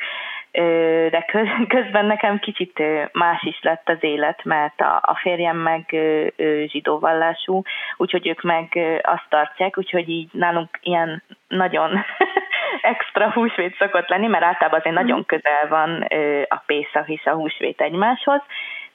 de 1.09 1.25
közben 1.67 2.05
nekem 2.05 2.39
kicsit 2.39 2.81
más 3.11 3.43
is 3.43 3.59
lett 3.61 3.89
az 3.89 3.97
élet, 3.99 4.43
mert 4.43 4.81
a, 4.81 5.17
férjem 5.21 5.57
meg 5.57 5.95
zsidó 6.67 6.99
vallású, 6.99 7.61
úgyhogy 7.97 8.27
ők 8.27 8.41
meg 8.41 8.77
azt 9.01 9.25
tartják, 9.29 9.77
úgyhogy 9.77 10.09
így 10.09 10.29
nálunk 10.31 10.79
ilyen 10.81 11.23
nagyon 11.47 12.05
extra 12.81 13.31
húsvét 13.31 13.75
szokott 13.77 14.09
lenni, 14.09 14.27
mert 14.27 14.43
általában 14.43 14.79
azért 14.79 14.95
nagyon 14.95 15.17
mhm. 15.17 15.27
közel 15.27 15.67
van 15.69 16.07
a 16.47 16.63
Pészak 16.65 17.09
és 17.09 17.25
a 17.25 17.33
húsvét 17.33 17.81
egymáshoz, 17.81 18.41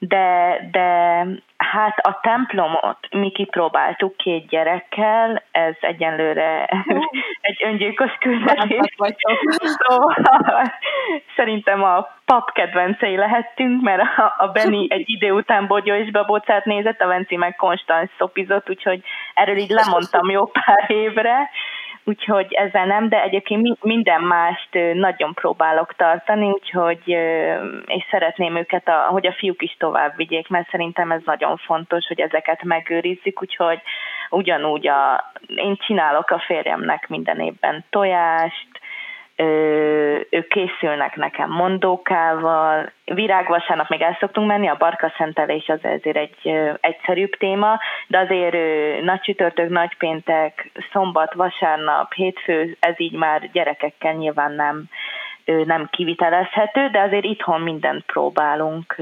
de, 0.02 0.58
de 0.70 1.26
hát 1.56 1.98
a 1.98 2.18
templomot 2.22 2.98
mi 3.10 3.30
kipróbáltuk 3.30 4.16
két 4.16 4.48
gyerekkel, 4.48 5.42
ez 5.50 5.74
egyenlőre 5.80 6.64
egy 7.48 7.62
öngyilkos 7.64 8.10
küldetés. 8.20 8.94
Szóval 9.78 10.14
szerintem 11.36 11.82
a 11.82 12.08
pap 12.24 12.52
kedvencei 12.52 13.16
lehettünk, 13.16 13.82
mert 13.82 14.02
a, 14.18 14.34
a 14.38 14.46
Benny 14.46 14.86
egy 14.96 15.10
idő 15.10 15.32
után 15.32 15.66
Bogyó 15.66 15.94
és 15.94 16.10
Babócát 16.10 16.64
nézett, 16.64 17.00
a 17.00 17.06
Venci 17.06 17.36
meg 17.36 17.56
konstant 17.56 18.10
szopizott, 18.18 18.70
úgyhogy 18.70 19.02
erről 19.34 19.56
így 19.56 19.70
lemondtam 19.70 20.30
jó 20.30 20.46
pár 20.46 20.90
évre, 20.90 21.50
úgyhogy 22.04 22.52
ezzel 22.52 22.86
nem, 22.86 23.08
de 23.08 23.22
egyébként 23.22 23.82
minden 23.82 24.22
mást 24.22 24.68
nagyon 24.92 25.34
próbálok 25.34 25.94
tartani, 25.94 26.50
úgyhogy 26.50 27.08
és 27.86 28.06
szeretném 28.10 28.56
őket, 28.56 28.88
a, 28.88 29.06
hogy 29.10 29.26
a 29.26 29.32
fiúk 29.32 29.62
is 29.62 29.76
tovább 29.78 30.16
vigyék, 30.16 30.48
mert 30.48 30.70
szerintem 30.70 31.10
ez 31.10 31.20
nagyon 31.24 31.56
fontos, 31.56 32.06
hogy 32.06 32.20
ezeket 32.20 32.62
megőrizzük, 32.62 33.42
úgyhogy 33.42 33.80
ugyanúgy 34.30 34.88
a, 34.88 35.32
én 35.46 35.76
csinálok 35.76 36.30
a 36.30 36.38
férjemnek 36.46 37.08
minden 37.08 37.40
évben 37.40 37.84
tojást, 37.90 38.79
ők 40.30 40.48
készülnek 40.48 41.16
nekem 41.16 41.50
mondókával, 41.50 42.92
virágvasárnap 43.04 43.88
még 43.88 44.00
el 44.00 44.16
szoktunk 44.20 44.46
menni, 44.46 44.68
a 44.68 44.76
barka 44.76 45.12
szentelés 45.16 45.68
az 45.68 45.84
ezért 45.84 46.16
egy 46.16 46.52
egyszerűbb 46.80 47.30
téma, 47.30 47.78
de 48.06 48.18
azért 48.18 48.56
nagy 49.02 49.20
csütörtök, 49.20 49.68
nagy 49.68 49.96
péntek, 49.96 50.70
szombat, 50.92 51.34
vasárnap, 51.34 52.12
hétfő, 52.12 52.76
ez 52.80 52.94
így 53.00 53.16
már 53.16 53.50
gyerekekkel 53.52 54.12
nyilván 54.12 54.52
nem, 54.52 54.84
nem 55.44 55.88
kivitelezhető, 55.90 56.88
de 56.88 57.00
azért 57.00 57.24
itthon 57.24 57.60
mindent 57.60 58.04
próbálunk 58.04 58.96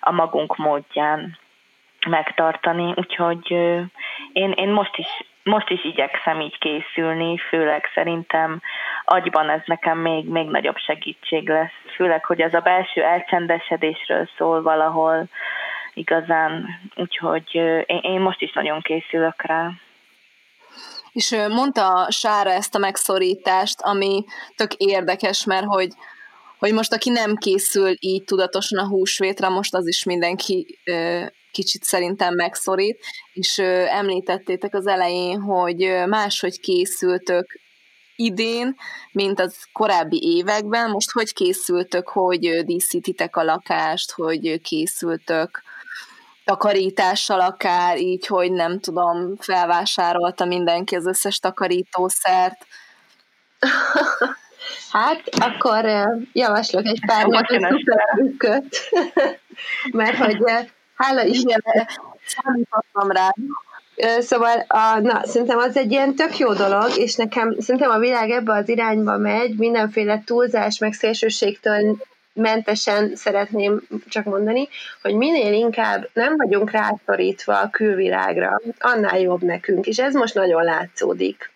a 0.00 0.12
magunk 0.12 0.56
módján 0.56 1.38
megtartani, 2.08 2.92
úgyhogy 2.96 3.50
én, 4.32 4.50
én 4.50 4.68
most 4.68 4.96
is 4.96 5.08
most 5.44 5.70
is 5.70 5.84
igyekszem 5.84 6.40
így 6.40 6.58
készülni, 6.58 7.38
főleg 7.38 7.90
szerintem 7.94 8.60
agyban 9.04 9.50
ez 9.50 9.60
nekem 9.64 9.98
még, 9.98 10.28
még 10.28 10.48
nagyobb 10.48 10.76
segítség 10.76 11.48
lesz, 11.48 11.72
főleg, 11.94 12.24
hogy 12.24 12.40
ez 12.40 12.54
a 12.54 12.60
belső 12.60 13.02
elcsendesedésről 13.02 14.28
szól 14.36 14.62
valahol 14.62 15.28
igazán, 15.94 16.68
úgyhogy 16.94 17.54
én, 17.86 18.00
én 18.02 18.20
most 18.20 18.40
is 18.40 18.52
nagyon 18.52 18.80
készülök 18.80 19.42
rá. 19.42 19.70
És 21.12 21.36
mondta 21.48 22.06
Sára 22.10 22.50
ezt 22.50 22.74
a 22.74 22.78
megszorítást, 22.78 23.80
ami 23.80 24.24
tök 24.56 24.72
érdekes, 24.74 25.44
mert 25.44 25.64
hogy, 25.64 25.90
hogy 26.58 26.72
most 26.72 26.92
aki 26.92 27.10
nem 27.10 27.36
készül 27.36 27.94
így 28.00 28.24
tudatosan 28.24 28.78
a 28.78 28.88
húsvétra, 28.88 29.48
most 29.48 29.74
az 29.74 29.86
is 29.88 30.04
mindenki 30.04 30.78
kicsit 31.50 31.82
szerintem 31.82 32.34
megszorít, 32.34 32.98
és 33.32 33.58
említettétek 33.88 34.74
az 34.74 34.86
elején, 34.86 35.40
hogy 35.40 36.02
máshogy 36.06 36.60
készültök 36.60 37.60
idén, 38.16 38.76
mint 39.12 39.40
az 39.40 39.56
korábbi 39.72 40.36
években. 40.36 40.90
Most 40.90 41.10
hogy 41.10 41.32
készültök, 41.32 42.08
hogy 42.08 42.64
díszítitek 42.64 43.36
a 43.36 43.42
lakást, 43.42 44.12
hogy 44.12 44.60
készültök 44.60 45.62
takarítással 46.44 47.40
akár, 47.40 47.98
így, 47.98 48.26
hogy 48.26 48.52
nem 48.52 48.80
tudom, 48.80 49.36
felvásárolta 49.38 50.44
mindenki 50.44 50.96
az 50.96 51.06
összes 51.06 51.38
takarítószert. 51.38 52.66
Hát, 54.92 55.22
akkor 55.28 55.84
javaslok 56.32 56.86
egy 56.86 57.00
pár 57.06 57.26
napi 57.26 57.58
mert 59.92 60.16
hogy 60.16 60.38
hála 60.94 61.24
Istennek 61.24 62.00
számítottam 62.26 63.10
rá. 63.10 63.34
Szóval 64.20 64.64
a, 64.66 64.98
na, 65.00 65.20
szerintem 65.24 65.58
az 65.58 65.76
egy 65.76 65.90
ilyen 65.90 66.14
tök 66.14 66.38
jó 66.38 66.52
dolog, 66.52 66.96
és 66.96 67.14
nekem 67.14 67.56
szerintem 67.58 67.90
a 67.90 67.98
világ 67.98 68.30
ebbe 68.30 68.52
az 68.52 68.68
irányba 68.68 69.16
megy, 69.16 69.56
mindenféle 69.56 70.22
túlzás, 70.24 70.78
meg 70.78 70.92
szélsőségtől 70.92 71.96
mentesen 72.34 73.16
szeretném 73.16 73.82
csak 74.08 74.24
mondani, 74.24 74.68
hogy 75.02 75.14
minél 75.14 75.52
inkább 75.52 76.08
nem 76.12 76.36
vagyunk 76.36 76.70
rászorítva 76.70 77.60
a 77.60 77.70
külvilágra, 77.70 78.60
annál 78.78 79.20
jobb 79.20 79.42
nekünk, 79.42 79.86
és 79.86 79.98
ez 79.98 80.14
most 80.14 80.34
nagyon 80.34 80.64
látszódik. 80.64 81.50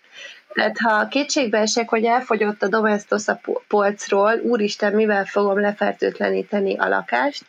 Tehát 0.52 0.78
ha 0.78 1.08
kétségbe 1.08 1.58
esek, 1.58 1.88
hogy 1.88 2.04
elfogyott 2.04 2.62
a 2.62 2.68
Domestos 2.68 3.28
a 3.28 3.40
polcról, 3.68 4.40
úristen, 4.42 4.94
mivel 4.94 5.24
fogom 5.24 5.60
lefertőtleníteni 5.60 6.76
a 6.78 6.88
lakást, 6.88 7.44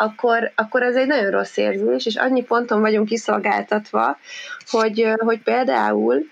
akkor, 0.00 0.52
akkor 0.54 0.82
ez 0.82 0.96
egy 0.96 1.06
nagyon 1.06 1.30
rossz 1.30 1.56
érzés, 1.56 2.06
és 2.06 2.16
annyi 2.16 2.42
ponton 2.42 2.80
vagyunk 2.80 3.08
kiszolgáltatva, 3.08 4.18
hogy, 4.70 5.14
hogy 5.16 5.42
például 5.42 6.22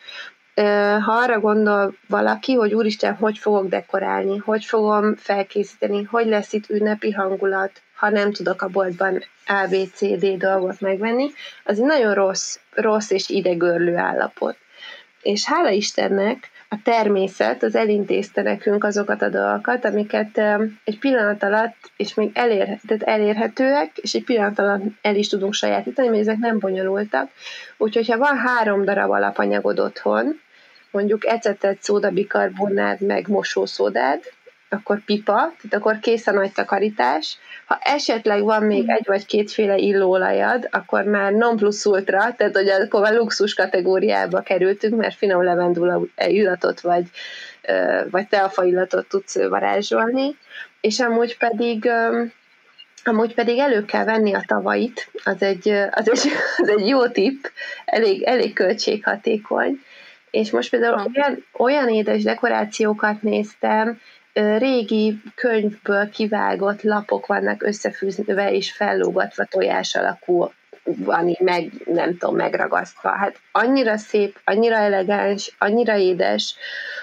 ha 1.05 1.13
arra 1.13 1.41
gondol 1.41 1.95
valaki, 2.09 2.55
hogy 2.55 2.75
úristen, 2.75 3.15
hogy 3.15 3.39
fogok 3.39 3.69
dekorálni, 3.69 4.37
hogy 4.37 4.65
fogom 4.65 5.17
felkészíteni, 5.17 6.03
hogy 6.03 6.27
lesz 6.27 6.53
itt 6.53 6.71
ünnepi 6.71 7.13
hangulat, 7.13 7.83
ha 7.95 8.09
nem 8.09 8.33
tudok 8.33 8.63
a 8.63 8.69
boltban 8.69 9.23
ABCD 9.47 10.27
dolgot 10.27 10.81
megvenni, 10.81 11.31
az 11.65 11.79
egy 11.79 11.85
nagyon 11.85 12.15
rossz, 12.15 12.59
rossz 12.71 13.11
és 13.11 13.29
idegörlő 13.29 13.97
állapot. 13.97 14.57
És 15.23 15.45
hála 15.45 15.71
Istennek 15.71 16.51
a 16.69 16.77
természet 16.83 17.63
az 17.63 17.75
elintézte 17.75 18.43
nekünk 18.43 18.85
azokat 18.85 19.23
a 19.23 19.29
dolgokat, 19.29 19.85
amiket 19.85 20.41
egy 20.85 20.99
pillanat 20.99 21.43
alatt, 21.43 21.77
és 21.97 22.15
még 22.15 22.31
elér, 22.35 22.67
tehát 22.87 23.03
elérhetőek, 23.03 23.97
és 23.97 24.15
egy 24.15 24.25
pillanat 24.25 24.59
alatt 24.59 24.83
el 25.03 25.17
is 25.17 25.29
tudunk 25.29 25.53
sajátítani, 25.55 26.09
mert 26.09 26.21
ezek 26.21 26.37
nem 26.37 26.59
bonyolultak. 26.59 27.31
Úgyhogy 27.77 28.11
ha 28.11 28.19
van 28.19 28.37
három 28.37 28.85
darab 28.85 29.11
alapanyagod 29.11 29.79
otthon, 29.79 30.41
mondjuk 30.91 31.27
ecetet, 31.27 31.83
szódabikarbonát, 31.83 33.01
meg 33.01 33.29
mosószódád, 33.29 34.21
akkor 34.69 35.05
pipa, 35.05 35.33
tehát 35.33 35.75
akkor 35.75 35.99
kész 35.99 36.27
a 36.27 36.33
nagy 36.33 36.53
takarítás. 36.53 37.39
Ha 37.67 37.79
esetleg 37.83 38.43
van 38.43 38.63
még 38.63 38.89
egy 38.89 39.07
vagy 39.07 39.27
kétféle 39.27 39.77
illóolajad, 39.77 40.69
akkor 40.71 41.05
már 41.05 41.33
non 41.33 41.57
plus 41.57 41.85
ultra, 41.85 42.35
tehát 42.37 42.57
hogy 42.57 42.69
akkor 42.69 43.05
a 43.05 43.17
luxus 43.17 43.55
kategóriába 43.55 44.41
kerültünk, 44.41 44.97
mert 44.97 45.17
finom 45.17 45.43
levendula 45.43 46.01
illatot 46.17 46.81
vagy, 46.81 47.05
vagy 48.11 48.29
teafa 48.29 48.65
illatot 48.65 49.09
tudsz 49.09 49.39
varázsolni, 49.49 50.37
és 50.81 51.01
amúgy 51.01 51.37
pedig 51.37 51.91
Amúgy 53.05 53.35
pedig 53.35 53.59
elő 53.59 53.85
kell 53.85 54.05
venni 54.05 54.35
a 54.35 54.43
tavait, 54.47 55.11
az 55.25 55.43
egy, 55.43 55.69
az 55.91 56.09
egy, 56.11 56.33
az 56.63 56.69
egy 56.69 56.89
jó 56.89 57.09
tipp, 57.09 57.45
elég, 57.85 58.23
elég 58.23 58.53
költséghatékony. 58.53 59.81
És 60.31 60.51
most 60.51 60.71
például 60.71 61.11
olyan, 61.15 61.45
olyan 61.53 61.89
édes 61.89 62.23
dekorációkat 62.23 63.23
néztem, 63.23 64.01
régi 64.59 65.21
könyvből 65.35 66.09
kivágott 66.11 66.83
lapok 66.83 67.27
vannak 67.27 67.63
összefűzve 67.63 68.53
és 68.53 68.73
fellógatva 68.73 69.45
tojás 69.45 69.95
alakú 69.95 70.51
van 70.97 71.37
meg, 71.41 71.73
nem 71.85 72.17
tudom, 72.17 72.37
megragasztva. 72.37 73.09
Hát 73.09 73.37
annyira 73.53 73.97
szép, 73.97 74.41
annyira 74.45 74.77
elegáns, 74.77 75.55
annyira 75.59 75.97
édes, 75.97 76.55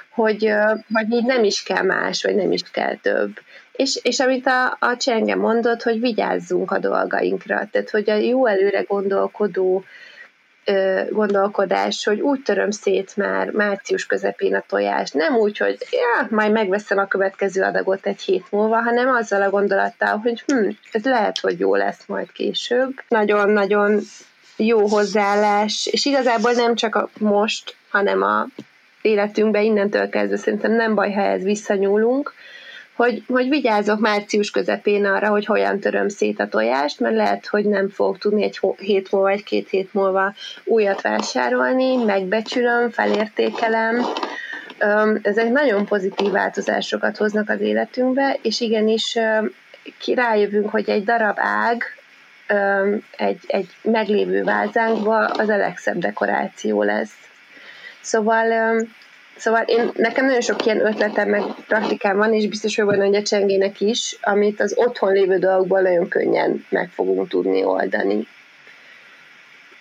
hogy, 0.09 0.51
hogy 0.93 1.11
így 1.11 1.25
nem 1.25 1.43
is 1.43 1.63
kell 1.63 1.83
más, 1.83 2.23
vagy 2.23 2.35
nem 2.35 2.51
is 2.51 2.61
kell 2.71 2.95
több. 2.95 3.31
És, 3.71 3.99
és 4.03 4.19
amit 4.19 4.47
a, 4.47 4.77
a 4.79 4.97
Csenge 4.97 5.35
mondott, 5.35 5.83
hogy 5.83 5.99
vigyázzunk 5.99 6.71
a 6.71 6.79
dolgainkra, 6.79 7.67
tehát 7.71 7.89
hogy 7.89 8.09
a 8.09 8.15
jó 8.15 8.45
előre 8.45 8.81
gondolkodó 8.81 9.83
gondolkodás, 11.09 12.05
hogy 12.05 12.19
úgy 12.19 12.41
töröm 12.41 12.71
szét 12.71 13.15
már 13.15 13.49
március 13.49 14.05
közepén 14.05 14.55
a 14.55 14.63
tojást, 14.67 15.13
nem 15.13 15.35
úgy, 15.35 15.57
hogy 15.57 15.77
ja, 15.91 16.27
majd 16.29 16.51
megveszem 16.51 16.97
a 16.97 17.07
következő 17.07 17.61
adagot 17.61 18.05
egy 18.05 18.21
hét 18.21 18.45
múlva, 18.51 18.81
hanem 18.81 19.15
azzal 19.15 19.41
a 19.41 19.49
gondolattal, 19.49 20.17
hogy 20.17 20.43
hm, 20.47 20.69
ez 20.91 21.03
lehet, 21.03 21.39
hogy 21.39 21.59
jó 21.59 21.75
lesz 21.75 22.05
majd 22.07 22.31
később. 22.31 22.93
Nagyon-nagyon 23.07 23.99
jó 24.57 24.87
hozzáállás, 24.87 25.87
és 25.91 26.05
igazából 26.05 26.51
nem 26.51 26.75
csak 26.75 26.95
a 26.95 27.09
most, 27.19 27.75
hanem 27.89 28.21
a 28.21 28.47
életünkben 29.01 29.63
innentől 29.63 30.09
kezdve 30.09 30.37
szerintem 30.37 30.71
nem 30.71 30.95
baj, 30.95 31.11
ha 31.11 31.21
ez 31.21 31.43
visszanyúlunk, 31.43 32.33
hogy, 32.95 33.23
hogy 33.27 33.49
vigyázok 33.49 33.99
március 33.99 34.51
közepén 34.51 35.05
arra, 35.05 35.29
hogy 35.29 35.45
hogyan 35.45 35.79
töröm 35.79 36.07
szét 36.07 36.39
a 36.39 36.47
tojást, 36.47 36.99
mert 36.99 37.15
lehet, 37.15 37.47
hogy 37.47 37.65
nem 37.65 37.89
fogok 37.89 38.17
tudni 38.17 38.43
egy 38.43 38.59
hét 38.77 39.11
múlva, 39.11 39.29
vagy 39.29 39.43
két 39.43 39.69
hét 39.69 39.93
múlva 39.93 40.33
újat 40.63 41.01
vásárolni, 41.01 41.95
megbecsülöm, 41.95 42.89
felértékelem. 42.89 44.05
Ezek 45.21 45.49
nagyon 45.49 45.85
pozitív 45.85 46.31
változásokat 46.31 47.17
hoznak 47.17 47.49
az 47.49 47.59
életünkbe, 47.59 48.37
és 48.41 48.61
igenis 48.61 49.17
rájövünk, 50.15 50.69
hogy 50.69 50.89
egy 50.89 51.03
darab 51.03 51.37
ág 51.39 51.83
egy, 53.17 53.39
egy 53.47 53.67
meglévő 53.81 54.43
vázánkba 54.43 55.25
az 55.25 55.49
a 55.49 55.57
legszebb 55.57 55.97
dekoráció 55.97 56.83
lesz. 56.83 57.15
Szóval 58.01 58.75
Szóval 59.35 59.63
én, 59.65 59.91
nekem 59.93 60.25
nagyon 60.25 60.41
sok 60.41 60.65
ilyen 60.65 60.85
ötletem, 60.85 61.29
meg 61.29 61.43
praktikám 61.67 62.17
van, 62.17 62.33
és 62.33 62.47
biztos 62.47 62.75
hogy 62.75 62.85
van, 62.85 63.11
hogy 63.11 63.23
csengének 63.23 63.81
is, 63.81 64.17
amit 64.21 64.61
az 64.61 64.73
otthon 64.77 65.11
lévő 65.11 65.37
dolgokból 65.37 65.81
nagyon 65.81 66.07
könnyen 66.07 66.65
meg 66.69 66.89
fogunk 66.89 67.27
tudni 67.27 67.63
oldani. 67.63 68.27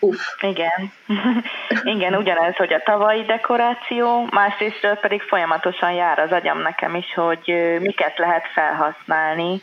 Uff. 0.00 0.20
Igen. 0.40 0.92
Igen, 1.94 2.14
ugyanez, 2.14 2.56
hogy 2.56 2.72
a 2.72 2.82
tavalyi 2.84 3.22
dekoráció, 3.22 4.28
másrészt 4.30 4.98
pedig 5.00 5.20
folyamatosan 5.20 5.92
jár 5.92 6.18
az 6.18 6.30
agyam 6.30 6.58
nekem 6.58 6.94
is, 6.94 7.14
hogy 7.14 7.76
miket 7.80 8.18
lehet 8.18 8.46
felhasználni, 8.54 9.62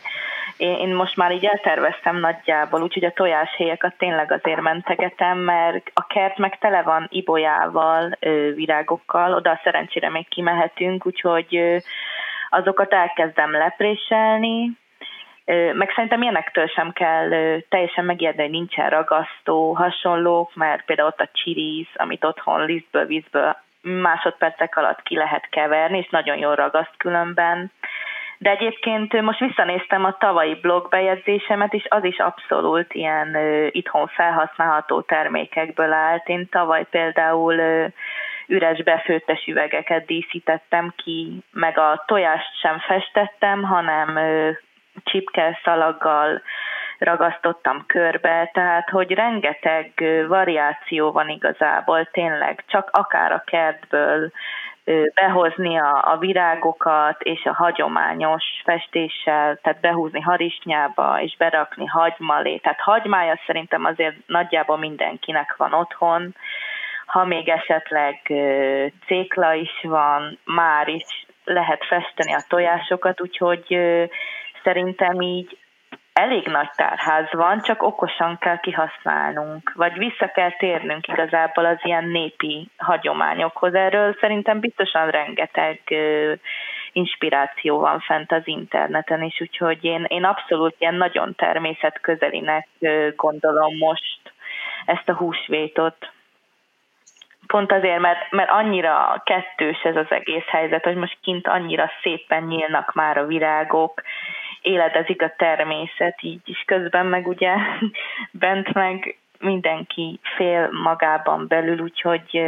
én, 0.62 0.94
most 0.94 1.16
már 1.16 1.32
így 1.32 1.44
elterveztem 1.44 2.16
nagyjából, 2.16 2.82
úgyhogy 2.82 3.04
a 3.04 3.12
tojáshéjakat 3.12 3.94
tényleg 3.98 4.32
azért 4.32 4.60
mentegetem, 4.60 5.38
mert 5.38 5.90
a 5.94 6.06
kert 6.06 6.38
meg 6.38 6.58
tele 6.58 6.82
van 6.82 7.06
ibolyával, 7.10 8.18
virágokkal, 8.54 9.34
oda 9.34 9.60
szerencsére 9.62 10.10
még 10.10 10.28
kimehetünk, 10.28 11.06
úgyhogy 11.06 11.82
azokat 12.50 12.92
elkezdem 12.92 13.52
lepréselni, 13.52 14.70
meg 15.72 15.92
szerintem 15.94 16.22
ilyenektől 16.22 16.66
sem 16.66 16.92
kell 16.92 17.28
teljesen 17.68 18.04
megijedni, 18.04 18.42
hogy 18.42 18.50
nincsen 18.50 18.90
ragasztó 18.90 19.72
hasonlók, 19.72 20.54
mert 20.54 20.84
például 20.84 21.08
ott 21.08 21.20
a 21.20 21.30
csiriz, 21.32 21.86
amit 21.94 22.24
otthon 22.24 22.64
lisztből, 22.64 23.06
vízből 23.06 23.56
másodpercek 23.80 24.76
alatt 24.76 25.02
ki 25.02 25.16
lehet 25.16 25.48
keverni, 25.50 25.98
és 25.98 26.08
nagyon 26.08 26.36
jól 26.36 26.54
ragaszt 26.54 26.96
különben. 26.96 27.70
De 28.42 28.50
egyébként 28.50 29.20
most 29.20 29.38
visszanéztem 29.38 30.04
a 30.04 30.16
tavalyi 30.16 30.54
blogbejegyzésemet, 30.54 31.72
és 31.72 31.86
az 31.88 32.04
is 32.04 32.18
abszolút 32.18 32.94
ilyen 32.94 33.34
ö, 33.34 33.66
itthon 33.70 34.06
felhasználható 34.06 35.00
termékekből 35.00 35.92
állt. 35.92 36.28
Én 36.28 36.48
tavaly 36.48 36.86
például 36.90 37.58
ö, 37.58 37.86
üres 38.46 38.82
befőttes 38.82 39.46
üvegeket 39.46 40.06
díszítettem 40.06 40.92
ki, 40.96 41.42
meg 41.52 41.78
a 41.78 42.04
tojást 42.06 42.60
sem 42.60 42.78
festettem, 42.78 43.62
hanem 43.62 44.16
ö, 44.16 44.50
csipke 45.04 45.60
szalaggal 45.64 46.42
ragasztottam 46.98 47.84
körbe, 47.86 48.50
tehát 48.52 48.88
hogy 48.90 49.12
rengeteg 49.12 49.92
variáció 50.28 51.12
van 51.12 51.28
igazából 51.28 52.04
tényleg, 52.04 52.64
csak 52.66 52.88
akár 52.92 53.32
a 53.32 53.42
kertből 53.46 54.32
behozni 55.14 55.78
a, 55.78 56.12
a 56.12 56.16
virágokat 56.18 57.22
és 57.22 57.44
a 57.44 57.54
hagyományos 57.54 58.44
festéssel, 58.64 59.58
tehát 59.62 59.80
behúzni 59.80 60.20
harisnyába 60.20 61.20
és 61.20 61.36
berakni 61.36 61.86
hagymalé. 61.86 62.56
Tehát 62.56 62.80
hagymája 62.80 63.40
szerintem 63.46 63.84
azért 63.84 64.16
nagyjából 64.26 64.78
mindenkinek 64.78 65.54
van 65.56 65.72
otthon. 65.72 66.34
ha 67.06 67.24
még 67.24 67.48
esetleg 67.48 68.20
cékla 69.06 69.52
is 69.52 69.80
van, 69.82 70.38
már 70.44 70.88
is 70.88 71.26
lehet 71.44 71.84
festeni 71.84 72.34
a 72.34 72.44
tojásokat, 72.48 73.20
úgyhogy 73.20 73.78
szerintem 74.62 75.20
így 75.20 75.58
elég 76.12 76.46
nagy 76.46 76.70
tárház 76.76 77.32
van, 77.32 77.60
csak 77.60 77.82
okosan 77.82 78.38
kell 78.38 78.60
kihasználnunk, 78.60 79.72
vagy 79.74 79.98
vissza 79.98 80.26
kell 80.26 80.50
térnünk 80.50 81.08
igazából 81.08 81.64
az 81.64 81.78
ilyen 81.82 82.04
népi 82.04 82.68
hagyományokhoz. 82.76 83.74
Erről 83.74 84.16
szerintem 84.20 84.60
biztosan 84.60 85.10
rengeteg 85.10 85.80
inspiráció 86.92 87.78
van 87.78 88.00
fent 88.00 88.32
az 88.32 88.42
interneten 88.44 89.22
is, 89.22 89.40
úgyhogy 89.40 89.84
én, 89.84 90.04
én 90.08 90.24
abszolút 90.24 90.74
ilyen 90.78 90.94
nagyon 90.94 91.34
természetközelinek 91.34 92.68
gondolom 93.16 93.76
most 93.76 94.32
ezt 94.86 95.08
a 95.08 95.14
húsvétot. 95.14 96.10
Pont 97.46 97.72
azért, 97.72 97.98
mert, 97.98 98.30
mert 98.30 98.50
annyira 98.50 99.22
kettős 99.24 99.82
ez 99.82 99.96
az 99.96 100.10
egész 100.10 100.46
helyzet, 100.46 100.84
hogy 100.84 100.94
most 100.96 101.18
kint 101.22 101.46
annyira 101.48 101.90
szépen 102.02 102.42
nyílnak 102.42 102.92
már 102.92 103.18
a 103.18 103.26
virágok, 103.26 104.02
éledezik 104.62 105.22
a 105.22 105.34
természet 105.36 106.22
így 106.22 106.40
is 106.44 106.62
közben, 106.66 107.06
meg 107.06 107.26
ugye 107.26 107.54
bent 108.30 108.72
meg 108.72 109.16
mindenki 109.38 110.20
fél 110.36 110.68
magában 110.82 111.46
belül, 111.48 111.80
úgyhogy 111.80 112.42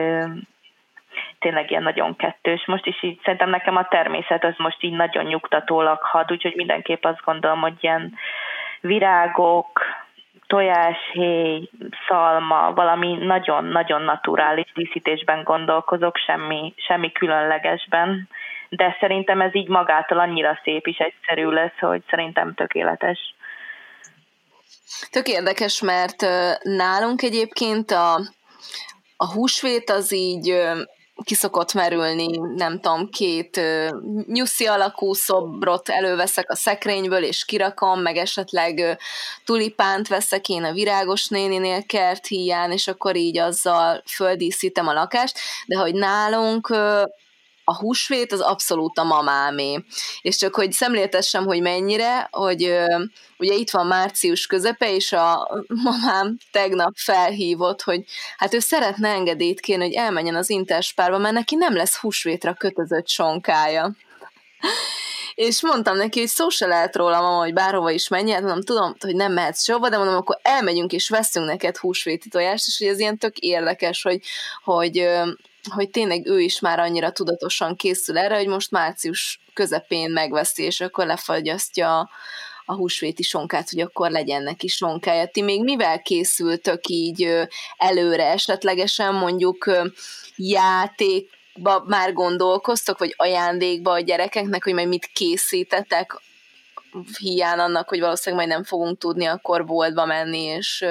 tényleg 1.39 1.71
ilyen 1.71 1.83
nagyon 1.83 2.17
kettős. 2.17 2.67
Most 2.67 2.87
is 2.87 3.03
így 3.03 3.21
szerintem 3.23 3.51
nekem 3.51 3.77
a 3.77 3.89
természet 3.89 4.45
az 4.45 4.55
most 4.57 4.83
így 4.83 4.93
nagyon 4.93 5.25
nyugtatólag 5.25 5.99
had, 6.03 6.33
úgyhogy 6.33 6.55
mindenképp 6.57 7.05
azt 7.05 7.25
gondolom, 7.25 7.61
hogy 7.61 7.77
ilyen 7.81 8.15
virágok, 8.81 9.81
tojáshéj, 10.47 11.69
szalma, 12.09 12.73
valami 12.75 13.13
nagyon-nagyon 13.15 14.03
naturális 14.03 14.73
díszítésben 14.75 15.43
gondolkozok, 15.43 16.17
semmi, 16.17 16.75
semmi 16.77 17.13
különlegesben 17.13 18.29
de 18.77 18.97
szerintem 19.01 19.41
ez 19.41 19.55
így 19.55 19.69
magától 19.69 20.19
annyira 20.19 20.61
szép 20.65 20.87
és 20.87 20.99
egyszerű 20.99 21.49
lesz, 21.49 21.79
hogy 21.79 22.03
szerintem 22.11 22.55
tökéletes. 22.55 23.35
Tök 25.11 25.29
érdekes, 25.29 25.81
mert 25.81 26.27
nálunk 26.63 27.23
egyébként 27.23 27.91
a, 27.91 28.15
a 29.17 29.33
húsvét 29.33 29.91
az 29.91 30.13
így 30.13 30.63
kiszokott 31.25 31.73
merülni, 31.75 32.39
nem 32.57 32.81
tudom, 32.81 33.09
két 33.09 33.61
nyuszi 34.27 34.67
alakú 34.67 35.13
szobrot 35.13 35.89
előveszek 35.89 36.51
a 36.51 36.57
szekrényből, 36.57 37.23
és 37.23 37.45
kirakom, 37.45 38.01
meg 38.01 38.17
esetleg 38.17 38.99
tulipánt 39.45 40.09
veszek 40.09 40.49
én 40.49 40.65
a 40.65 40.73
virágos 40.73 41.29
néninél 41.29 41.87
kert 41.87 42.27
híján, 42.27 42.73
és 42.73 42.89
akkor 42.89 43.17
így 43.17 43.39
azzal 43.39 44.03
földíszítem 44.07 44.89
a 44.89 44.93
lakást, 44.93 45.39
de 45.67 45.77
hogy 45.77 45.95
nálunk 45.95 46.77
a 47.65 47.77
húsvét 47.77 48.33
az 48.33 48.41
abszolút 48.41 48.99
a 48.99 49.05
mamámé. 49.05 49.85
És 50.21 50.37
csak 50.37 50.55
hogy 50.55 50.73
szemléltessem, 50.73 51.45
hogy 51.45 51.61
mennyire, 51.61 52.29
hogy 52.31 52.63
ugye 53.39 53.55
itt 53.55 53.71
van 53.71 53.87
március 53.87 54.47
közepe, 54.47 54.95
és 54.95 55.13
a 55.13 55.49
mamám 55.85 56.39
tegnap 56.51 56.93
felhívott, 56.97 57.83
hogy 57.83 58.05
hát 58.37 58.55
ő 58.55 58.59
szeretne 58.59 59.09
engedélyt 59.09 59.61
kérni, 59.61 59.85
hogy 59.85 59.95
elmenjen 59.95 60.35
az 60.35 60.51
interspárba, 60.51 61.19
mert 61.19 61.35
neki 61.35 61.55
nem 61.55 61.75
lesz 61.75 61.97
húsvétra 61.97 62.55
kötözött 62.55 63.09
sonkája. 63.09 63.95
És 65.35 65.63
mondtam 65.63 65.97
neki, 65.97 66.19
hogy 66.19 66.29
szó 66.29 66.49
se 66.49 66.67
lehet 66.67 66.97
róla, 66.97 67.21
mama, 67.21 67.39
hogy 67.39 67.53
bárhova 67.53 67.91
is 67.91 68.09
menj, 68.09 68.31
hát 68.31 68.43
mondom, 68.43 68.63
tudom, 68.63 68.95
hogy 69.01 69.15
nem 69.15 69.33
mehetsz 69.33 69.65
sehova, 69.65 69.89
de 69.89 69.97
mondom, 69.97 70.17
akkor 70.17 70.39
elmegyünk 70.43 70.93
és 70.93 71.09
veszünk 71.09 71.47
neked 71.47 71.77
húsvéti 71.77 72.29
tojást, 72.29 72.67
és 72.67 72.79
hogy 72.79 72.87
ez 72.87 72.99
ilyen 72.99 73.19
tök 73.19 73.39
érdekes, 73.39 74.03
hogy, 74.03 74.21
hogy 74.65 75.09
hogy 75.71 75.91
tényleg 75.91 76.27
ő 76.27 76.41
is 76.41 76.61
már 76.61 76.79
annyira 76.79 77.13
tudatosan 77.13 77.77
készül 77.77 78.19
erre, 78.19 78.37
hogy 78.37 78.47
most 78.47 78.71
március 78.71 79.41
közepén 79.53 80.11
megveszi, 80.11 80.63
és 80.63 80.81
akkor 80.81 81.07
lefagyasztja 81.07 82.11
a, 82.67 82.75
húsvéti 82.75 83.23
sonkát, 83.23 83.71
hogy 83.71 83.81
akkor 83.81 84.11
legyen 84.11 84.43
neki 84.43 84.69
sonkája. 84.69 85.27
Ti 85.27 85.43
még 85.43 85.63
mivel 85.63 86.03
készültök 86.03 86.89
így 86.89 87.49
előre? 87.77 88.25
Esetlegesen 88.25 89.15
mondjuk 89.15 89.71
játékba 90.37 91.85
már 91.87 92.13
gondolkoztok, 92.13 92.99
vagy 92.99 93.15
ajándékba 93.17 93.91
a 93.93 94.01
gyerekeknek, 94.01 94.65
hogy 94.65 94.75
majd 94.75 94.89
mit 94.89 95.11
készítetek 95.13 96.21
hiány 97.19 97.59
annak, 97.59 97.89
hogy 97.89 98.01
valószínűleg 98.01 98.47
majd 98.47 98.57
nem 98.57 98.67
fogunk 98.67 98.99
tudni 98.99 99.25
akkor 99.25 99.65
boltba 99.65 100.05
menni, 100.05 100.43
és 100.43 100.85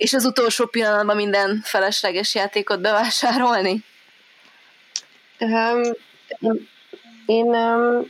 és 0.00 0.12
az 0.12 0.24
utolsó 0.24 0.66
pillanatban 0.66 1.16
minden 1.16 1.60
felesleges 1.64 2.34
játékot 2.34 2.80
bevásárolni? 2.80 3.84
Um, 5.40 5.80
én 7.26 7.46
um, 7.46 8.06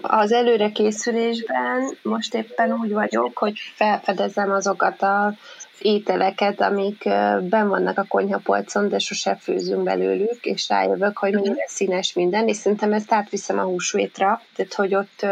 az 0.00 0.32
előrekészülésben 0.32 1.96
most 2.02 2.34
éppen 2.34 2.72
úgy 2.72 2.92
vagyok, 2.92 3.38
hogy 3.38 3.58
felfedezem 3.74 4.50
azokat 4.50 5.02
a 5.02 5.34
ételeket, 5.80 6.60
amik 6.60 7.04
ben 7.40 7.68
vannak 7.68 7.98
a 7.98 8.06
konyhapolcon, 8.08 8.88
de 8.88 8.98
sose 8.98 9.36
főzünk 9.36 9.82
belőlük, 9.82 10.44
és 10.44 10.68
rájövök, 10.68 11.18
hogy 11.18 11.32
mhm. 11.32 11.42
mennyire 11.42 11.66
színes 11.68 12.12
minden, 12.12 12.48
és 12.48 12.56
szerintem 12.56 12.92
ezt 12.92 13.12
átviszem 13.12 13.58
a 13.58 13.62
húsvétra, 13.62 14.42
tehát 14.56 14.74
hogy 14.74 14.94
ott 14.94 15.26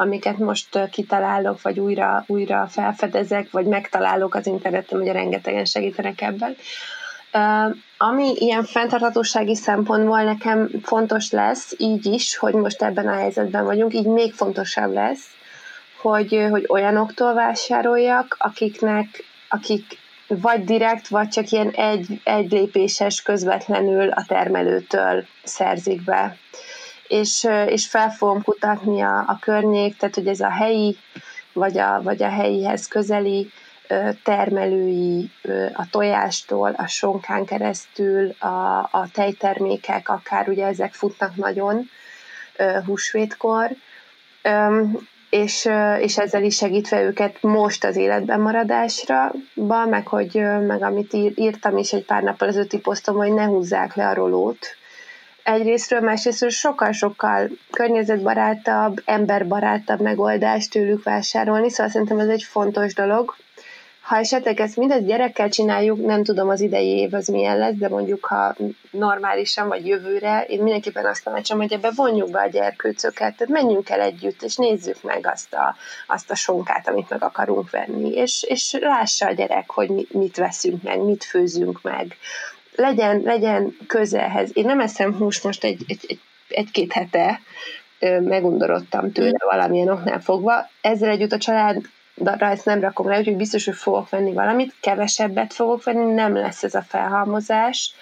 amiket 0.00 0.38
most 0.38 0.88
kitalálok, 0.90 1.62
vagy 1.62 1.80
újra, 1.80 2.24
újra 2.26 2.66
felfedezek, 2.70 3.50
vagy 3.50 3.66
megtalálok 3.66 4.34
az 4.34 4.46
interneten, 4.46 5.00
ugye 5.00 5.12
rengetegen 5.12 5.64
segítenek 5.64 6.20
ebben. 6.20 6.56
Ami 7.98 8.32
ilyen 8.34 8.64
fenntarthatósági 8.64 9.54
szempontból 9.56 10.22
nekem 10.22 10.70
fontos 10.82 11.30
lesz, 11.30 11.74
így 11.78 12.06
is, 12.06 12.36
hogy 12.36 12.54
most 12.54 12.82
ebben 12.82 13.08
a 13.08 13.14
helyzetben 13.14 13.64
vagyunk, 13.64 13.94
így 13.94 14.06
még 14.06 14.32
fontosabb 14.32 14.92
lesz, 14.92 15.26
hogy, 16.00 16.46
hogy 16.50 16.64
olyanoktól 16.68 17.34
vásároljak, 17.34 18.36
akiknek, 18.38 19.24
akik 19.48 19.98
vagy 20.26 20.64
direkt, 20.64 21.08
vagy 21.08 21.28
csak 21.28 21.50
ilyen 21.50 21.70
egy, 21.70 22.20
egy 22.24 22.50
lépéses 22.50 23.22
közvetlenül 23.22 24.08
a 24.08 24.24
termelőtől 24.26 25.24
szerzik 25.42 26.04
be 26.04 26.36
és, 27.10 27.48
és 27.66 27.86
fel 27.86 28.10
fogom 28.10 28.42
kutatni 28.42 29.00
a, 29.00 29.18
a 29.18 29.38
környék, 29.40 29.96
tehát 29.96 30.14
hogy 30.14 30.26
ez 30.26 30.40
a 30.40 30.50
helyi, 30.50 30.96
vagy 31.52 31.78
a, 31.78 32.02
vagy 32.02 32.22
a 32.22 32.28
helyihez 32.28 32.88
közeli 32.88 33.50
termelői 34.22 35.30
a 35.72 35.88
tojástól, 35.90 36.74
a 36.76 36.86
sonkán 36.86 37.44
keresztül, 37.44 38.30
a, 38.38 38.78
a 38.78 39.08
tejtermékek, 39.12 40.08
akár 40.08 40.48
ugye 40.48 40.66
ezek 40.66 40.92
futnak 40.92 41.36
nagyon 41.36 41.88
húsvétkor, 42.86 43.70
és, 45.30 45.68
és 45.98 46.18
ezzel 46.18 46.42
is 46.42 46.56
segítve 46.56 47.02
őket 47.02 47.42
most 47.42 47.84
az 47.84 47.96
életben 47.96 48.40
maradásra, 48.40 49.32
meg, 49.88 50.06
hogy, 50.06 50.34
meg 50.66 50.82
amit 50.82 51.12
írtam 51.34 51.76
is 51.76 51.92
egy 51.92 52.04
pár 52.04 52.22
nappal 52.22 52.48
az 52.48 52.66
posztom, 52.82 53.16
hogy 53.16 53.32
ne 53.32 53.44
húzzák 53.44 53.94
le 53.94 54.08
a 54.08 54.14
rolót, 54.14 54.78
egyrésztről, 55.52 56.00
másrésztről 56.00 56.50
sokkal-sokkal 56.50 57.48
környezetbarátabb, 57.70 59.02
emberbarátabb 59.04 60.00
megoldást 60.00 60.70
tőlük 60.70 61.02
vásárolni, 61.02 61.70
szóval 61.70 61.92
szerintem 61.92 62.18
ez 62.18 62.28
egy 62.28 62.42
fontos 62.42 62.94
dolog. 62.94 63.34
Ha 64.00 64.16
esetleg 64.16 64.60
ezt 64.60 64.76
mindezt 64.76 65.06
gyerekkel 65.06 65.48
csináljuk, 65.48 66.04
nem 66.06 66.24
tudom 66.24 66.48
az 66.48 66.60
idei 66.60 66.86
év 66.86 67.14
az 67.14 67.26
milyen 67.26 67.58
lesz, 67.58 67.74
de 67.74 67.88
mondjuk 67.88 68.24
ha 68.24 68.56
normálisan 68.90 69.68
vagy 69.68 69.86
jövőre, 69.86 70.44
én 70.48 70.62
mindenképpen 70.62 71.06
azt 71.06 71.24
tanácsom, 71.24 71.58
hogy 71.58 71.72
ebbe 71.72 71.90
vonjuk 71.94 72.30
be 72.30 72.40
a 72.40 72.48
gyerkőcöket, 72.48 73.36
tehát 73.36 73.48
menjünk 73.48 73.90
el 73.90 74.00
együtt, 74.00 74.42
és 74.42 74.56
nézzük 74.56 75.02
meg 75.02 75.26
azt 75.26 75.54
a, 75.54 75.76
azt 76.06 76.30
a 76.30 76.34
sonkát, 76.34 76.88
amit 76.88 77.10
meg 77.10 77.22
akarunk 77.22 77.70
venni, 77.70 78.10
és, 78.10 78.44
és 78.48 78.76
lássa 78.80 79.26
a 79.26 79.32
gyerek, 79.32 79.70
hogy 79.70 80.06
mit 80.10 80.36
veszünk 80.36 80.82
meg, 80.82 80.98
mit 80.98 81.24
főzünk 81.24 81.82
meg, 81.82 82.16
legyen, 82.80 83.20
legyen 83.20 83.76
közelhez. 83.86 84.50
Én 84.52 84.64
nem 84.64 84.80
eszem 84.80 85.14
húst 85.14 85.44
most 85.44 85.64
egy, 85.64 85.84
egy, 85.86 86.04
egy, 86.08 86.20
egy-két 86.48 86.92
hete, 86.92 87.40
megundorodtam 88.20 89.12
tőle 89.12 89.38
valamilyen 89.50 89.88
oknál 89.88 90.20
fogva. 90.20 90.68
Ezzel 90.80 91.10
együtt 91.10 91.32
a 91.32 91.38
család 91.38 91.76
ezt 92.38 92.64
nem 92.64 92.80
rakom 92.80 93.06
rá, 93.06 93.18
úgyhogy 93.18 93.36
biztos, 93.36 93.64
hogy 93.64 93.76
fogok 93.76 94.08
venni 94.08 94.32
valamit, 94.32 94.74
kevesebbet 94.80 95.52
fogok 95.52 95.84
venni, 95.84 96.12
nem 96.12 96.34
lesz 96.34 96.62
ez 96.62 96.74
a 96.74 96.82
felhalmozás 96.88 97.94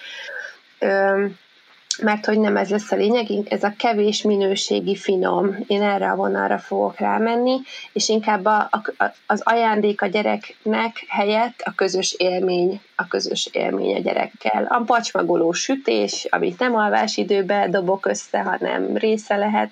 mert 2.01 2.25
hogy 2.25 2.39
nem 2.39 2.57
ez 2.57 2.69
lesz 2.69 2.91
a 2.91 2.95
lényeg, 2.95 3.27
ez 3.49 3.63
a 3.63 3.73
kevés 3.77 4.21
minőségi 4.21 4.95
finom, 4.95 5.57
én 5.67 5.81
erre 5.81 6.11
a 6.11 6.15
vonalra 6.15 6.57
fogok 6.57 6.99
rámenni, 6.99 7.61
és 7.93 8.09
inkább 8.09 8.45
a, 8.45 8.69
a, 8.71 9.03
az 9.27 9.41
ajándék 9.43 10.01
a 10.01 10.07
gyereknek 10.07 11.05
helyett 11.07 11.61
a 11.65 11.75
közös 11.75 12.15
élmény, 12.17 12.81
a 12.95 13.07
közös 13.07 13.49
élmény 13.51 13.95
a 13.95 13.99
gyerekkel. 13.99 14.65
A 14.69 14.81
pacsmagoló 14.85 15.51
sütés, 15.51 16.27
amit 16.29 16.59
nem 16.59 16.75
alvás 16.75 17.17
időben 17.17 17.71
dobok 17.71 18.05
össze, 18.05 18.39
hanem 18.39 18.97
része 18.97 19.35
lehet 19.35 19.71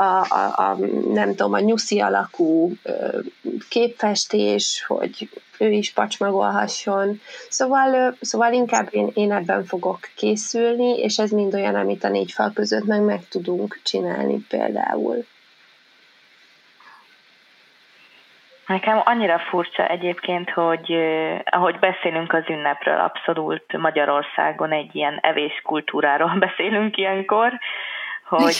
a, 0.00 0.26
a, 0.28 0.52
a 0.56 0.76
nem 1.12 1.28
tudom, 1.28 1.52
a 1.52 1.60
nyuszi 1.60 2.00
alakú 2.00 2.72
képfestés, 3.68 4.84
hogy 4.86 5.28
ő 5.58 5.70
is 5.70 5.92
pacsmagolhasson. 5.92 7.20
Szóval, 7.48 8.16
szóval 8.20 8.52
inkább 8.52 8.88
én, 8.90 9.10
én 9.14 9.32
ebben 9.32 9.64
fogok 9.64 9.98
készülni, 10.16 10.98
és 10.98 11.18
ez 11.18 11.30
mind 11.30 11.54
olyan, 11.54 11.74
amit 11.74 12.04
a 12.04 12.08
négy 12.08 12.32
fal 12.32 12.52
között 12.54 12.84
meg 12.84 13.02
meg 13.02 13.28
tudunk 13.28 13.80
csinálni 13.82 14.46
például. 14.48 15.24
Nekem 18.66 19.00
annyira 19.04 19.38
furcsa 19.38 19.86
egyébként, 19.86 20.50
hogy 20.50 20.92
eh, 20.92 21.40
ahogy 21.44 21.78
beszélünk 21.78 22.32
az 22.32 22.44
ünnepről, 22.48 22.98
abszolút 22.98 23.78
Magyarországon 23.78 24.72
egy 24.72 24.94
ilyen 24.94 25.18
evéskultúráról 25.22 26.38
beszélünk 26.46 26.96
ilyenkor, 26.96 27.52
hogy 28.30 28.56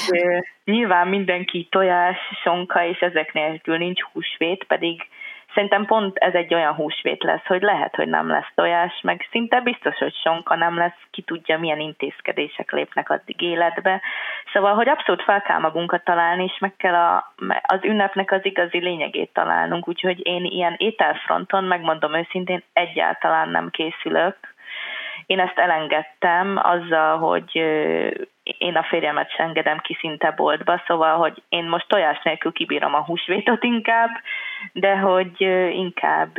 nyilván 0.65 1.09
mindenki 1.09 1.67
tojás, 1.71 2.17
sonka, 2.43 2.85
és 2.85 2.99
ezek 2.99 3.33
nélkül 3.33 3.77
nincs 3.77 4.03
húsvét, 4.03 4.65
pedig 4.65 5.09
Szerintem 5.55 5.85
pont 5.85 6.17
ez 6.17 6.35
egy 6.35 6.55
olyan 6.55 6.75
húsvét 6.75 7.23
lesz, 7.23 7.45
hogy 7.47 7.63
lehet, 7.63 7.95
hogy 7.95 8.09
nem 8.09 8.29
lesz 8.29 8.51
tojás, 8.55 9.01
meg 9.03 9.29
szinte 9.31 9.61
biztos, 9.61 9.97
hogy 9.97 10.15
sonka 10.15 10.57
nem 10.57 10.77
lesz, 10.77 10.97
ki 11.11 11.23
tudja, 11.23 11.59
milyen 11.59 11.81
intézkedések 11.81 12.73
lépnek 12.73 13.11
addig 13.11 13.41
életbe. 13.41 14.01
Szóval, 14.53 14.75
hogy 14.75 14.89
abszolút 14.89 15.23
fel 15.23 15.43
kell 15.43 15.59
magunkat 15.59 16.05
találni, 16.05 16.45
és 16.45 16.59
meg 16.59 16.77
kell 16.77 16.95
a, 16.95 17.35
az 17.63 17.79
ünnepnek 17.83 18.33
az 18.33 18.45
igazi 18.45 18.79
lényegét 18.79 19.31
találnunk, 19.33 19.89
úgyhogy 19.89 20.27
én 20.27 20.45
ilyen 20.45 20.75
ételfronton, 20.79 21.65
megmondom 21.65 22.15
őszintén, 22.15 22.63
egyáltalán 22.73 23.49
nem 23.49 23.71
készülök, 23.71 24.37
én 25.27 25.41
ezt 25.41 25.59
elengedtem 25.59 26.61
azzal, 26.63 27.19
hogy 27.19 27.63
én 28.59 28.77
a 28.77 28.83
férjemet 28.83 29.31
sem 29.31 29.51
engedem 29.51 29.79
ki 29.79 29.97
szinte 30.01 30.31
boltba, 30.31 30.83
szóval, 30.87 31.17
hogy 31.17 31.43
én 31.49 31.65
most 31.65 31.89
tojás 31.89 32.23
nélkül 32.23 32.53
kibírom 32.53 32.95
a 32.95 33.05
húsvétot 33.05 33.65
inkább, 33.65 34.11
de 34.73 34.97
hogy 34.97 35.41
inkább 35.73 36.39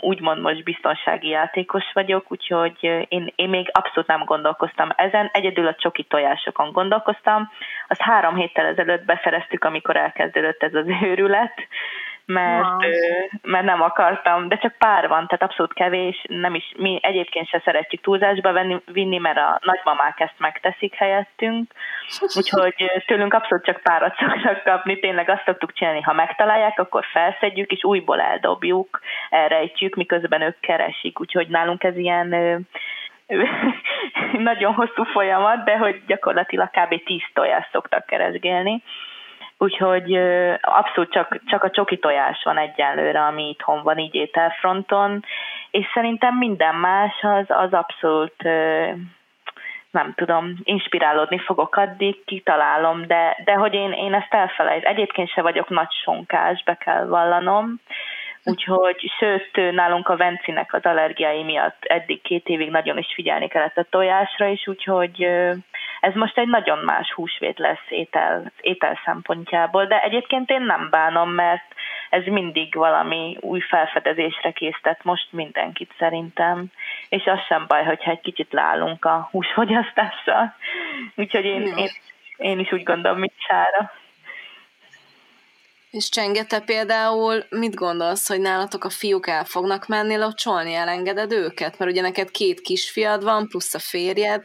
úgymond 0.00 0.40
most 0.40 0.64
biztonsági 0.64 1.28
játékos 1.28 1.84
vagyok, 1.92 2.32
úgyhogy 2.32 3.06
én, 3.08 3.32
én 3.34 3.48
még 3.48 3.70
abszolút 3.72 4.08
nem 4.08 4.24
gondolkoztam 4.24 4.88
ezen, 4.96 5.30
egyedül 5.32 5.66
a 5.66 5.74
csoki 5.74 6.02
tojásokon 6.02 6.72
gondolkoztam. 6.72 7.50
Azt 7.88 8.00
három 8.00 8.34
héttel 8.34 8.66
ezelőtt 8.66 9.04
beszereztük, 9.04 9.64
amikor 9.64 9.96
elkezdődött 9.96 10.62
ez 10.62 10.74
az 10.74 10.86
őrület, 11.02 11.54
mert, 12.32 12.86
mert 13.42 13.64
nem 13.64 13.82
akartam, 13.82 14.48
de 14.48 14.56
csak 14.56 14.74
pár 14.78 15.08
van, 15.08 15.26
tehát 15.26 15.42
abszolút 15.42 15.72
kevés, 15.72 16.24
nem 16.28 16.54
is, 16.54 16.72
mi 16.76 16.98
egyébként 17.02 17.48
se 17.48 17.60
szeretjük 17.64 18.02
túlzásba 18.02 18.52
venni, 18.52 18.82
vinni, 18.92 19.18
mert 19.18 19.36
a 19.36 19.58
nagymamák 19.62 20.20
ezt 20.20 20.38
megteszik 20.38 20.94
helyettünk, 20.94 21.72
úgyhogy 22.36 23.02
tőlünk 23.06 23.34
abszolút 23.34 23.64
csak 23.64 23.80
párat 23.82 24.16
szoktak 24.20 24.62
kapni, 24.62 24.98
tényleg 24.98 25.28
azt 25.28 25.42
szoktuk 25.44 25.72
csinálni, 25.72 26.00
ha 26.00 26.12
megtalálják, 26.12 26.78
akkor 26.78 27.04
felszedjük, 27.12 27.70
és 27.70 27.84
újból 27.84 28.20
eldobjuk, 28.20 29.00
elrejtjük, 29.30 29.94
miközben 29.94 30.42
ők 30.42 30.60
keresik, 30.60 31.20
úgyhogy 31.20 31.48
nálunk 31.48 31.84
ez 31.84 31.96
ilyen 31.96 32.28
nagyon 34.50 34.74
hosszú 34.74 35.04
folyamat, 35.04 35.64
de 35.64 35.76
hogy 35.76 36.02
gyakorlatilag 36.06 36.70
kb. 36.70 37.04
10 37.04 37.20
tojást 37.32 37.70
szoktak 37.72 38.06
keresgélni, 38.06 38.82
Úgyhogy 39.58 40.14
abszolút 40.60 41.12
csak, 41.12 41.40
csak 41.46 41.64
a 41.64 41.70
csoki 41.70 41.98
tojás 41.98 42.42
van 42.44 42.58
egyenlőre, 42.58 43.20
ami 43.20 43.48
itthon 43.48 43.82
van 43.82 43.98
így 43.98 44.14
ételfronton, 44.14 45.24
és 45.70 45.86
szerintem 45.94 46.36
minden 46.36 46.74
más 46.74 47.22
az, 47.22 47.44
az 47.48 47.72
abszolút 47.72 48.42
nem 49.90 50.12
tudom, 50.14 50.54
inspirálódni 50.62 51.38
fogok 51.38 51.76
addig, 51.76 52.24
kitalálom, 52.24 53.06
de, 53.06 53.36
de 53.44 53.52
hogy 53.52 53.74
én, 53.74 53.92
én 53.92 54.14
ezt 54.14 54.34
elfelejt. 54.34 54.84
Egyébként 54.84 55.30
se 55.30 55.42
vagyok 55.42 55.68
nagy 55.68 55.92
sonkás, 56.02 56.62
be 56.62 56.74
kell 56.74 57.06
vallanom, 57.06 57.80
Úgyhogy, 58.48 59.12
sőt, 59.18 59.72
nálunk 59.72 60.08
a 60.08 60.16
Vencinek 60.16 60.74
az 60.74 60.82
allergiái 60.82 61.42
miatt 61.42 61.84
eddig 61.84 62.22
két 62.22 62.48
évig 62.48 62.70
nagyon 62.70 62.98
is 62.98 63.12
figyelni 63.14 63.48
kellett 63.48 63.76
a 63.76 63.86
tojásra 63.90 64.46
is, 64.46 64.66
úgyhogy 64.66 65.22
ez 66.00 66.14
most 66.14 66.38
egy 66.38 66.48
nagyon 66.48 66.78
más 66.78 67.12
húsvét 67.12 67.58
lesz 67.58 67.86
étel, 67.88 68.52
étel 68.60 69.00
szempontjából, 69.04 69.86
de 69.86 70.02
egyébként 70.02 70.50
én 70.50 70.62
nem 70.62 70.88
bánom, 70.90 71.30
mert 71.30 71.74
ez 72.10 72.24
mindig 72.24 72.74
valami 72.74 73.36
új 73.40 73.60
felfedezésre 73.60 74.50
késztet 74.50 75.04
most 75.04 75.32
mindenkit 75.32 75.94
szerintem, 75.98 76.64
és 77.08 77.24
az 77.24 77.40
sem 77.48 77.64
baj, 77.68 77.84
hogyha 77.84 78.10
egy 78.10 78.20
kicsit 78.20 78.52
leállunk 78.52 79.04
a 79.04 79.28
húsfogyasztással. 79.30 80.54
Úgyhogy 81.16 81.44
én, 81.44 81.62
én, 81.62 81.88
én 82.36 82.58
is 82.58 82.72
úgy 82.72 82.82
gondolom, 82.82 83.18
mint 83.18 83.34
Sára. 83.48 83.92
És 85.90 86.08
Csengete 86.08 86.60
például 86.60 87.44
mit 87.50 87.74
gondolsz, 87.74 88.28
hogy 88.28 88.40
nálatok 88.40 88.84
a 88.84 88.90
fiúk 88.90 89.28
el 89.28 89.44
fognak 89.44 89.86
menni 89.86 90.16
locsolni, 90.16 90.74
elengeded 90.74 91.32
őket? 91.32 91.78
Mert 91.78 91.90
ugye 91.90 92.02
neked 92.02 92.30
két 92.30 92.60
kisfiad 92.60 93.24
van, 93.24 93.48
plusz 93.48 93.74
a 93.74 93.78
férjed, 93.78 94.44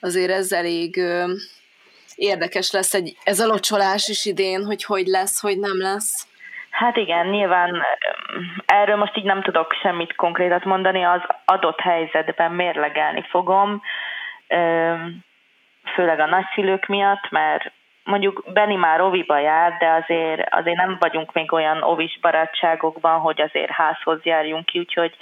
azért 0.00 0.30
ez 0.30 0.52
elég 0.52 0.96
ö, 0.96 1.32
érdekes 2.16 2.70
lesz 2.70 2.94
egy, 2.94 3.16
ez 3.24 3.40
a 3.40 3.46
locsolás 3.46 4.08
is 4.08 4.24
idén, 4.24 4.64
hogy 4.64 4.84
hogy 4.84 5.06
lesz, 5.06 5.40
hogy 5.40 5.58
nem 5.58 5.78
lesz. 5.78 6.30
Hát 6.70 6.96
igen, 6.96 7.26
nyilván 7.26 7.82
erről 8.66 8.96
most 8.96 9.16
így 9.16 9.24
nem 9.24 9.42
tudok 9.42 9.72
semmit 9.82 10.14
konkrétat 10.14 10.64
mondani, 10.64 11.04
az 11.04 11.20
adott 11.44 11.80
helyzetben 11.80 12.52
mérlegelni 12.52 13.22
fogom, 13.30 13.82
főleg 15.94 16.18
a 16.18 16.26
nagyszülők 16.26 16.86
miatt, 16.86 17.30
mert 17.30 17.72
mondjuk 18.04 18.44
Benni 18.52 18.74
már 18.76 19.00
oviba 19.00 19.38
jár, 19.38 19.76
de 19.78 19.90
azért, 19.90 20.54
azért 20.54 20.76
nem 20.76 20.96
vagyunk 21.00 21.32
még 21.32 21.52
olyan 21.52 21.82
ovis 21.82 22.18
barátságokban, 22.20 23.20
hogy 23.20 23.40
azért 23.40 23.70
házhoz 23.70 24.24
járjunk 24.24 24.64
ki, 24.64 24.78
úgyhogy 24.78 25.16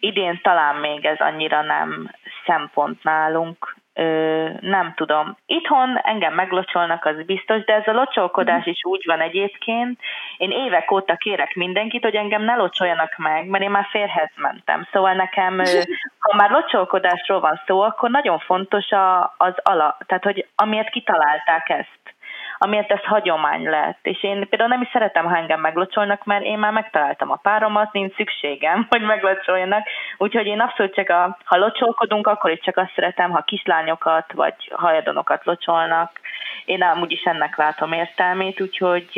idén 0.00 0.40
talán 0.42 0.74
még 0.76 1.04
ez 1.04 1.18
annyira 1.20 1.62
nem 1.62 2.10
szempont 2.46 3.02
nálunk, 3.02 3.76
Ö, 3.98 4.48
nem 4.60 4.92
tudom. 4.96 5.36
Itthon 5.46 5.98
engem 6.02 6.34
meglocsolnak, 6.34 7.04
az 7.04 7.24
biztos, 7.26 7.64
de 7.64 7.74
ez 7.74 7.86
a 7.86 7.92
locsolkodás 7.92 8.66
is 8.66 8.84
úgy 8.84 9.02
van 9.06 9.20
egyébként. 9.20 10.00
Én 10.36 10.50
évek 10.50 10.90
óta 10.90 11.16
kérek 11.16 11.54
mindenkit, 11.54 12.02
hogy 12.02 12.14
engem 12.14 12.42
ne 12.42 12.54
locsoljanak 12.54 13.16
meg, 13.16 13.46
mert 13.46 13.64
én 13.64 13.70
már 13.70 13.86
férhez 13.90 14.30
mentem. 14.36 14.86
Szóval 14.92 15.12
nekem, 15.12 15.62
ha 16.24 16.36
már 16.36 16.50
locsolkodásról 16.50 17.40
van 17.40 17.60
szó, 17.66 17.80
akkor 17.80 18.10
nagyon 18.10 18.38
fontos 18.38 18.90
a, 18.90 19.34
az 19.36 19.54
ala, 19.62 19.96
tehát 20.06 20.24
hogy 20.24 20.46
amiért 20.54 20.90
kitalálták 20.90 21.68
ezt 21.68 22.16
amiért 22.58 22.90
ez 22.90 23.04
hagyomány 23.04 23.62
lett. 23.62 23.98
És 24.02 24.22
én 24.22 24.48
például 24.48 24.70
nem 24.70 24.82
is 24.82 24.88
szeretem, 24.92 25.26
ha 25.26 25.36
engem 25.36 25.60
meglocsolnak, 25.60 26.24
mert 26.24 26.44
én 26.44 26.58
már 26.58 26.72
megtaláltam 26.72 27.30
a 27.30 27.36
páromat, 27.36 27.92
nincs 27.92 28.14
szükségem, 28.14 28.86
hogy 28.90 29.00
meglocsoljanak. 29.00 29.86
Úgyhogy 30.18 30.46
én 30.46 30.60
abszolút 30.60 30.94
csak, 30.94 31.08
a, 31.08 31.38
ha 31.44 31.56
locsolkodunk, 31.56 32.26
akkor 32.26 32.50
is 32.50 32.60
csak 32.60 32.76
azt 32.76 32.92
szeretem, 32.94 33.30
ha 33.30 33.42
kislányokat 33.42 34.32
vagy 34.32 34.54
hajadonokat 34.74 35.44
locsolnak. 35.44 36.20
Én 36.64 36.82
amúgy 36.82 37.12
is 37.12 37.22
ennek 37.22 37.56
látom 37.56 37.92
értelmét, 37.92 38.60
úgyhogy 38.60 39.10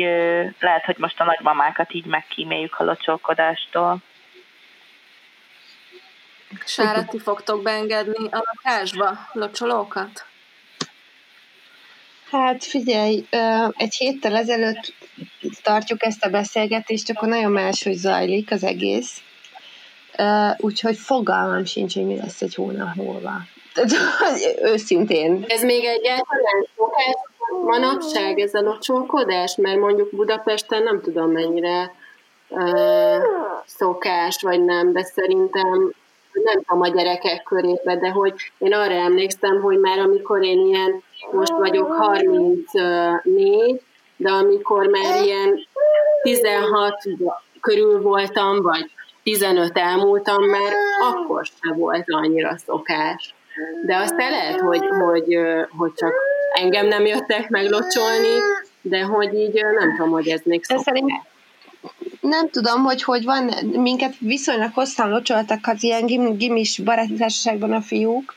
lehet, 0.59 0.85
hogy 0.85 0.97
most 0.97 1.21
a 1.21 1.23
nagymamákat 1.23 1.93
így 1.93 2.05
megkíméljük 2.05 2.79
a 2.79 2.83
locsolkodástól. 2.83 3.97
Sára, 6.65 7.05
ti 7.05 7.19
fogtok 7.19 7.63
beengedni 7.63 8.27
a 8.31 8.43
lakásba 8.53 9.17
locsolókat? 9.33 10.30
Hát 12.31 12.63
figyelj, 12.63 13.25
egy 13.77 13.95
héttel 13.95 14.35
ezelőtt 14.35 14.93
tartjuk 15.63 16.03
ezt 16.03 16.25
a 16.25 16.29
beszélgetést, 16.29 17.09
akkor 17.09 17.27
nagyon 17.27 17.51
máshogy 17.51 17.93
zajlik 17.95 18.51
az 18.51 18.63
egész. 18.63 19.21
Úgyhogy 20.57 20.97
fogalmam 20.97 21.65
sincs, 21.65 21.93
hogy 21.93 22.05
mi 22.05 22.15
lesz 22.15 22.41
egy 22.41 22.55
hónap 22.55 22.95
múlva. 22.95 23.31
Őszintén. 24.61 25.45
Ez 25.47 25.63
még 25.63 25.83
egyáltalán 25.83 26.67
szokás 26.75 27.15
manapság, 27.65 28.39
ez 28.39 28.53
a 28.53 28.61
locsolkodás? 28.61 29.55
Mert 29.55 29.79
mondjuk 29.79 30.15
Budapesten 30.15 30.83
nem 30.83 31.01
tudom 31.01 31.31
mennyire 31.31 31.91
szokás, 33.65 34.41
vagy 34.41 34.63
nem, 34.63 34.93
de 34.93 35.03
szerintem 35.03 35.93
nem 36.33 36.61
tudom 36.63 36.81
a 36.81 36.87
gyerekek 36.87 37.43
körébe, 37.43 37.95
de 37.95 38.09
hogy 38.09 38.33
én 38.57 38.73
arra 38.73 38.93
emlékszem, 38.93 39.61
hogy 39.61 39.79
már 39.79 39.99
amikor 39.99 40.43
én 40.43 40.65
ilyen, 40.65 41.03
most 41.31 41.51
vagyok 41.51 41.91
34, 41.91 43.81
de 44.17 44.29
amikor 44.29 44.87
már 44.87 45.23
ilyen 45.23 45.67
16 46.21 46.95
körül 47.61 48.01
voltam, 48.01 48.61
vagy 48.61 48.91
15 49.23 49.77
elmúltam, 49.77 50.43
már 50.43 50.73
akkor 50.99 51.45
se 51.45 51.73
volt 51.73 52.05
annyira 52.07 52.57
szokás. 52.57 53.35
De 53.85 53.95
aztán 53.95 54.31
lehet, 54.31 54.59
hogy, 54.59 54.87
hogy, 54.99 55.37
hogy 55.77 55.93
csak 55.95 56.13
engem 56.53 56.87
nem 56.87 57.05
jöttek 57.05 57.49
meglocsolni, 57.49 58.37
de 58.81 59.01
hogy 59.01 59.33
így 59.33 59.53
nem 59.53 59.95
tudom, 59.95 60.11
hogy 60.11 60.27
ez 60.27 60.41
még 60.43 60.63
szokás 60.63 60.83
nem 62.21 62.49
tudom, 62.49 62.83
hogy 62.83 63.03
hogy 63.03 63.23
van, 63.23 63.51
minket 63.71 64.13
viszonylag 64.19 64.73
hosszan 64.73 65.09
locsoltak 65.09 65.67
az 65.67 65.83
ilyen 65.83 66.05
gim, 66.05 66.37
gimis 66.37 66.77
baráti 66.77 67.23
a 67.59 67.81
fiúk, 67.81 68.35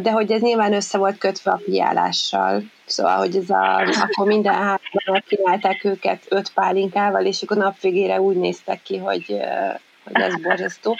de 0.00 0.10
hogy 0.10 0.30
ez 0.30 0.40
nyilván 0.40 0.72
össze 0.72 0.98
volt 0.98 1.18
kötve 1.18 1.50
a 1.50 1.60
fiálással. 1.64 2.62
Szóval, 2.86 3.16
hogy 3.16 3.36
ez 3.36 3.50
a, 3.50 3.76
akkor 3.78 4.26
minden 4.26 4.54
házban 4.54 5.24
csinálták 5.28 5.84
őket 5.84 6.22
öt 6.28 6.52
pálinkával, 6.52 7.24
és 7.24 7.42
akkor 7.42 7.56
nap 7.56 7.80
végére 7.80 8.20
úgy 8.20 8.36
néztek 8.36 8.82
ki, 8.82 8.96
hogy, 8.96 9.26
hogy 10.04 10.22
ez 10.22 10.42
borzasztó 10.42 10.96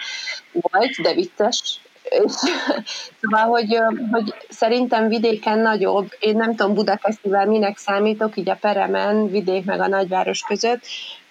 volt, 0.53 1.03
de 1.03 1.15
vicces. 1.15 1.81
Szóval, 3.21 3.49
hogy, 3.49 3.79
hogy 4.11 4.35
szerintem 4.49 5.09
vidéken 5.09 5.59
nagyobb, 5.59 6.09
én 6.19 6.37
nem 6.37 6.55
tudom 6.55 6.75
Budapestivel 6.75 7.47
minek 7.47 7.79
számítok, 7.79 8.37
így 8.37 8.49
a 8.49 8.59
Peremen, 8.61 9.31
vidék 9.31 9.65
meg 9.65 9.81
a 9.81 9.89
nagyváros 9.89 10.41
között, 10.41 10.81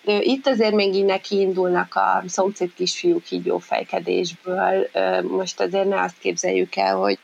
itt 0.05 0.47
azért 0.47 0.73
még 0.73 0.93
így 0.93 1.05
neki 1.05 1.39
indulnak 1.39 1.95
a 1.95 2.23
szomszéd 2.27 2.73
kisfiúk 2.75 3.31
így 3.31 3.45
jó 3.45 3.57
fejkedésből. 3.57 4.87
Most 5.21 5.59
azért 5.59 5.87
ne 5.87 6.01
azt 6.01 6.17
képzeljük 6.19 6.75
el, 6.75 6.95
hogy 6.95 7.19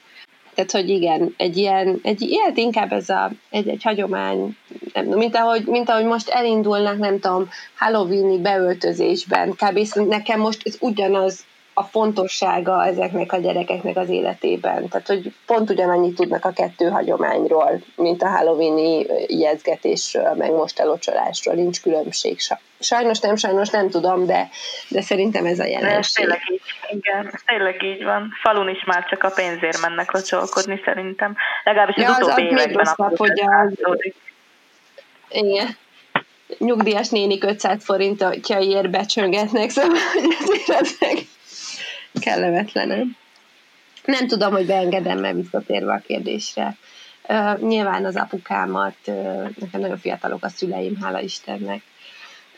tehát, 0.54 0.72
hogy 0.72 0.90
igen, 0.90 1.34
egy 1.38 1.58
ilyen, 1.58 2.00
egy 2.04 2.22
ilyet 2.22 2.58
inkább 2.58 2.92
ez 2.92 3.10
a, 3.10 3.32
egy, 3.50 3.68
egy 3.68 3.84
hagyomány, 3.84 4.58
nem, 4.94 5.06
mint, 5.06 5.36
ahogy, 5.36 5.66
mint 5.66 5.90
ahogy 5.90 6.06
most 6.06 6.30
elindulnak, 6.30 6.98
nem 6.98 7.20
tudom, 7.20 7.50
Halloweeni 7.76 8.38
beöltözésben, 8.40 9.52
kb. 9.52 9.80
nekem 9.94 10.40
most 10.40 10.62
ez 10.64 10.78
ugyanaz 10.80 11.46
a 11.82 11.88
fontossága 11.92 12.86
ezeknek 12.86 13.32
a 13.32 13.38
gyerekeknek 13.38 13.98
az 13.98 14.10
életében. 14.10 14.88
Tehát, 14.88 15.08
hogy 15.08 15.34
pont 15.46 15.70
ugyanannyit 15.70 16.16
tudnak 16.16 16.46
a 16.46 16.52
kettő 16.52 16.90
hagyományról, 16.90 17.82
mint 17.96 18.24
a 18.24 18.28
halloweeni 18.28 19.06
jegyzgetésről, 19.28 20.34
meg 20.38 20.52
most 20.52 20.80
elocsolásról, 20.80 21.56
nincs 21.56 21.82
különbség. 21.82 22.40
Sajnos 22.80 23.20
nem, 23.20 23.36
sajnos 23.36 23.70
nem 23.70 23.90
tudom, 23.90 24.26
de, 24.26 24.50
de 24.88 25.02
szerintem 25.02 25.46
ez 25.46 25.60
a 25.60 25.66
jelenség. 25.66 26.00
Ez 26.00 26.12
tényleg 26.12 26.42
így, 26.52 26.62
igen, 26.90 27.30
ez 27.34 27.42
tényleg 27.46 27.84
így 27.84 28.04
van. 28.04 28.32
Falun 28.42 28.70
is 28.70 28.84
már 28.86 29.06
csak 29.06 29.24
a 29.24 29.30
pénzért 29.30 29.82
mennek 29.82 30.12
locsolkodni 30.12 30.82
szerintem. 30.86 31.36
Legalábbis 31.64 31.96
az 31.96 32.02
ja, 32.02 32.10
utóbbi 32.10 32.48
az, 32.48 32.52
az 32.54 32.60
években. 32.60 32.86
Rosszabb, 32.86 33.18
hogy 33.18 33.42
az... 33.82 34.14
Igen 35.30 35.78
nyugdíjas 36.58 37.10
nénik 37.10 37.44
500 37.44 37.84
forintjaiért 37.84 38.90
becsöngetnek, 38.90 39.70
szóval 39.70 39.98
ez 40.68 40.96
meg 41.00 41.18
kellemetlenem. 42.20 43.16
Nem 44.06 44.28
tudom, 44.28 44.52
hogy 44.52 44.66
beengedem-e 44.66 45.34
visszatérve 45.34 45.94
a 45.94 46.02
kérdésre. 46.08 46.78
Uh, 47.28 47.60
nyilván 47.60 48.06
az 48.06 48.16
apukámat, 48.16 48.96
uh, 49.06 49.50
nekem 49.60 49.82
nagyon 49.82 49.98
fiatalok 49.98 50.44
a 50.44 50.50
szüleim, 50.50 51.02
hála 51.02 51.20
Istennek. 51.20 51.82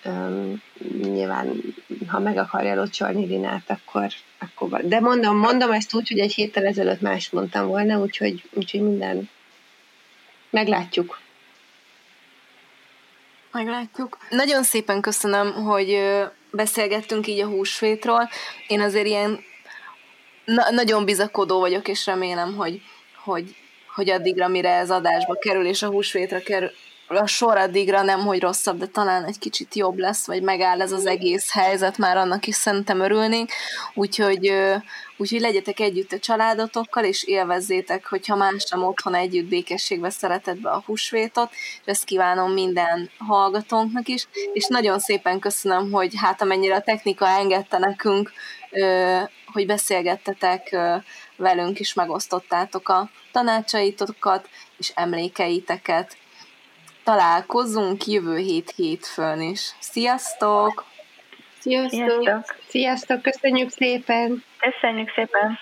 Um, 0.05 0.61
nyilván, 1.01 1.61
ha 2.07 2.19
meg 2.19 2.37
akarja 2.37 2.75
locsolni 2.75 3.25
Rinát, 3.25 3.69
akkor, 3.69 4.07
akkor 4.39 4.81
De 4.81 4.99
mondom, 4.99 5.37
mondom 5.37 5.71
ezt 5.71 5.93
úgy, 5.93 6.07
hogy 6.07 6.19
egy 6.19 6.33
héttel 6.33 6.65
ezelőtt 6.65 7.01
más 7.01 7.29
mondtam 7.29 7.67
volna, 7.67 7.99
úgyhogy, 7.99 8.43
úgyhogy 8.53 8.81
minden 8.81 9.29
meglátjuk. 10.49 11.19
Meglátjuk. 13.51 14.17
Nagyon 14.29 14.63
szépen 14.63 15.01
köszönöm, 15.01 15.53
hogy 15.53 15.97
beszélgettünk 16.53 17.27
így 17.27 17.39
a 17.39 17.47
húsvétról. 17.47 18.29
Én 18.67 18.81
azért 18.81 19.05
ilyen 19.05 19.43
na- 20.45 20.71
nagyon 20.71 21.05
bizakodó 21.05 21.59
vagyok, 21.59 21.87
és 21.87 22.05
remélem, 22.05 22.55
hogy, 22.55 22.81
hogy, 23.23 23.55
hogy 23.95 24.09
addigra, 24.09 24.47
mire 24.47 24.69
ez 24.69 24.91
adásba 24.91 25.35
kerül, 25.35 25.65
és 25.65 25.81
a 25.81 25.87
húsvétre 25.89 26.39
kerül, 26.39 26.71
a 27.15 27.27
sor 27.27 27.57
addigra 27.57 28.01
nem, 28.01 28.19
hogy 28.19 28.39
rosszabb, 28.39 28.77
de 28.77 28.85
talán 28.85 29.23
egy 29.23 29.39
kicsit 29.39 29.75
jobb 29.75 29.97
lesz, 29.97 30.27
vagy 30.27 30.41
megáll 30.41 30.81
ez 30.81 30.91
az 30.91 31.05
egész 31.05 31.51
helyzet, 31.51 31.97
már 31.97 32.17
annak 32.17 32.47
is 32.47 32.55
szerintem 32.55 32.99
örülnék, 32.99 33.51
úgyhogy, 33.93 34.53
úgyhogy 35.17 35.39
legyetek 35.39 35.79
együtt 35.79 36.11
a 36.11 36.19
családotokkal, 36.19 37.03
és 37.03 37.23
élvezzétek, 37.23 38.05
hogyha 38.05 38.35
más 38.35 38.69
nem 38.69 38.83
otthon 38.83 39.15
együtt 39.15 39.45
békességbe 39.45 40.09
szeretetbe 40.09 40.69
a 40.69 40.83
húsvétot, 40.85 41.51
és 41.51 41.81
ezt 41.85 42.03
kívánom 42.03 42.51
minden 42.51 43.09
hallgatónknak 43.17 44.07
is, 44.07 44.27
és 44.53 44.67
nagyon 44.67 44.99
szépen 44.99 45.39
köszönöm, 45.39 45.91
hogy 45.91 46.13
hát 46.17 46.41
amennyire 46.41 46.75
a 46.75 46.81
technika 46.81 47.27
engedte 47.27 47.77
nekünk, 47.77 48.31
hogy 49.53 49.65
beszélgettetek 49.65 50.77
velünk, 51.35 51.79
és 51.79 51.93
megosztottátok 51.93 52.89
a 52.89 53.09
tanácsaitokat, 53.31 54.49
és 54.77 54.91
emlékeiteket 54.95 56.17
találkozunk 57.03 58.05
jövő 58.05 58.37
hét 58.37 58.73
hétfőn 58.75 59.41
is. 59.41 59.75
Sziasztok! 59.79 60.85
Sziasztok! 61.59 61.99
Sziasztok! 61.99 62.55
Sziasztok! 62.67 63.21
Köszönjük 63.21 63.69
szépen! 63.69 64.43
Köszönjük 64.59 65.09
szépen! 65.15 65.57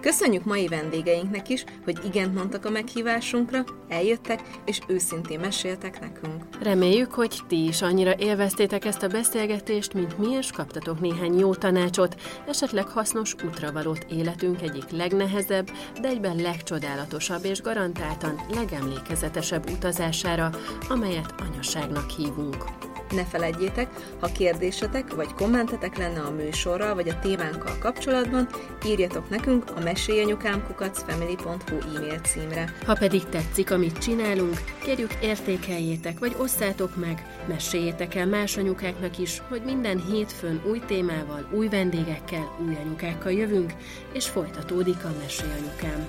Köszönjük 0.00 0.44
mai 0.44 0.66
vendégeinknek 0.66 1.48
is, 1.48 1.64
hogy 1.84 1.98
igent 2.04 2.34
mondtak 2.34 2.64
a 2.64 2.70
meghívásunkra, 2.70 3.64
eljöttek 3.88 4.42
és 4.64 4.80
őszintén 4.86 5.40
meséltek 5.40 6.00
nekünk. 6.00 6.44
Reméljük, 6.62 7.12
hogy 7.12 7.38
ti 7.48 7.66
is 7.66 7.82
annyira 7.82 8.14
élveztétek 8.18 8.84
ezt 8.84 9.02
a 9.02 9.08
beszélgetést, 9.08 9.94
mint 9.94 10.18
mi, 10.18 10.30
és 10.30 10.50
kaptatok 10.50 11.00
néhány 11.00 11.38
jó 11.38 11.54
tanácsot, 11.54 12.16
esetleg 12.48 12.88
hasznos 12.88 13.34
útravalót 13.44 14.06
életünk 14.10 14.62
egyik 14.62 14.90
legnehezebb, 14.90 15.70
de 16.00 16.08
egyben 16.08 16.36
legcsodálatosabb 16.36 17.44
és 17.44 17.62
garantáltan 17.62 18.40
legemlékezetesebb 18.54 19.70
utazására, 19.70 20.50
amelyet 20.88 21.34
anyaságnak 21.38 22.10
hívunk. 22.10 22.89
Ne 23.10 23.24
felejtjétek, 23.24 23.88
ha 24.20 24.26
kérdésetek 24.26 25.14
vagy 25.14 25.34
kommentetek 25.34 25.98
lenne 25.98 26.20
a 26.20 26.30
műsorral 26.30 26.94
vagy 26.94 27.08
a 27.08 27.18
témánkkal 27.18 27.78
kapcsolatban, 27.78 28.48
írjatok 28.86 29.30
nekünk 29.30 29.64
a 29.76 29.80
mesélyanyukámkukacfamily.hu 29.80 31.96
e-mail 31.96 32.18
címre. 32.18 32.74
Ha 32.86 32.94
pedig 32.94 33.24
tetszik, 33.24 33.70
amit 33.70 33.98
csinálunk, 33.98 34.60
kérjük 34.84 35.14
értékeljétek 35.22 36.18
vagy 36.18 36.34
osszátok 36.38 36.96
meg, 36.96 37.26
meséljétek 37.48 38.14
el 38.14 38.26
más 38.26 38.56
anyukáknak 38.56 39.18
is, 39.18 39.42
hogy 39.48 39.62
minden 39.64 40.02
hétfőn 40.10 40.62
új 40.70 40.80
témával, 40.86 41.48
új 41.50 41.68
vendégekkel, 41.68 42.56
új 42.66 42.76
anyukákkal 42.84 43.32
jövünk, 43.32 43.72
és 44.12 44.28
folytatódik 44.28 45.04
a 45.04 45.14
Mesélyanyukám. 45.22 46.08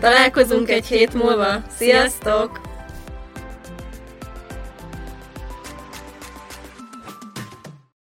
Találkozunk 0.00 0.70
egy 0.70 0.86
hét 0.86 1.14
múlva! 1.14 1.62
Sziasztok! 1.76 2.60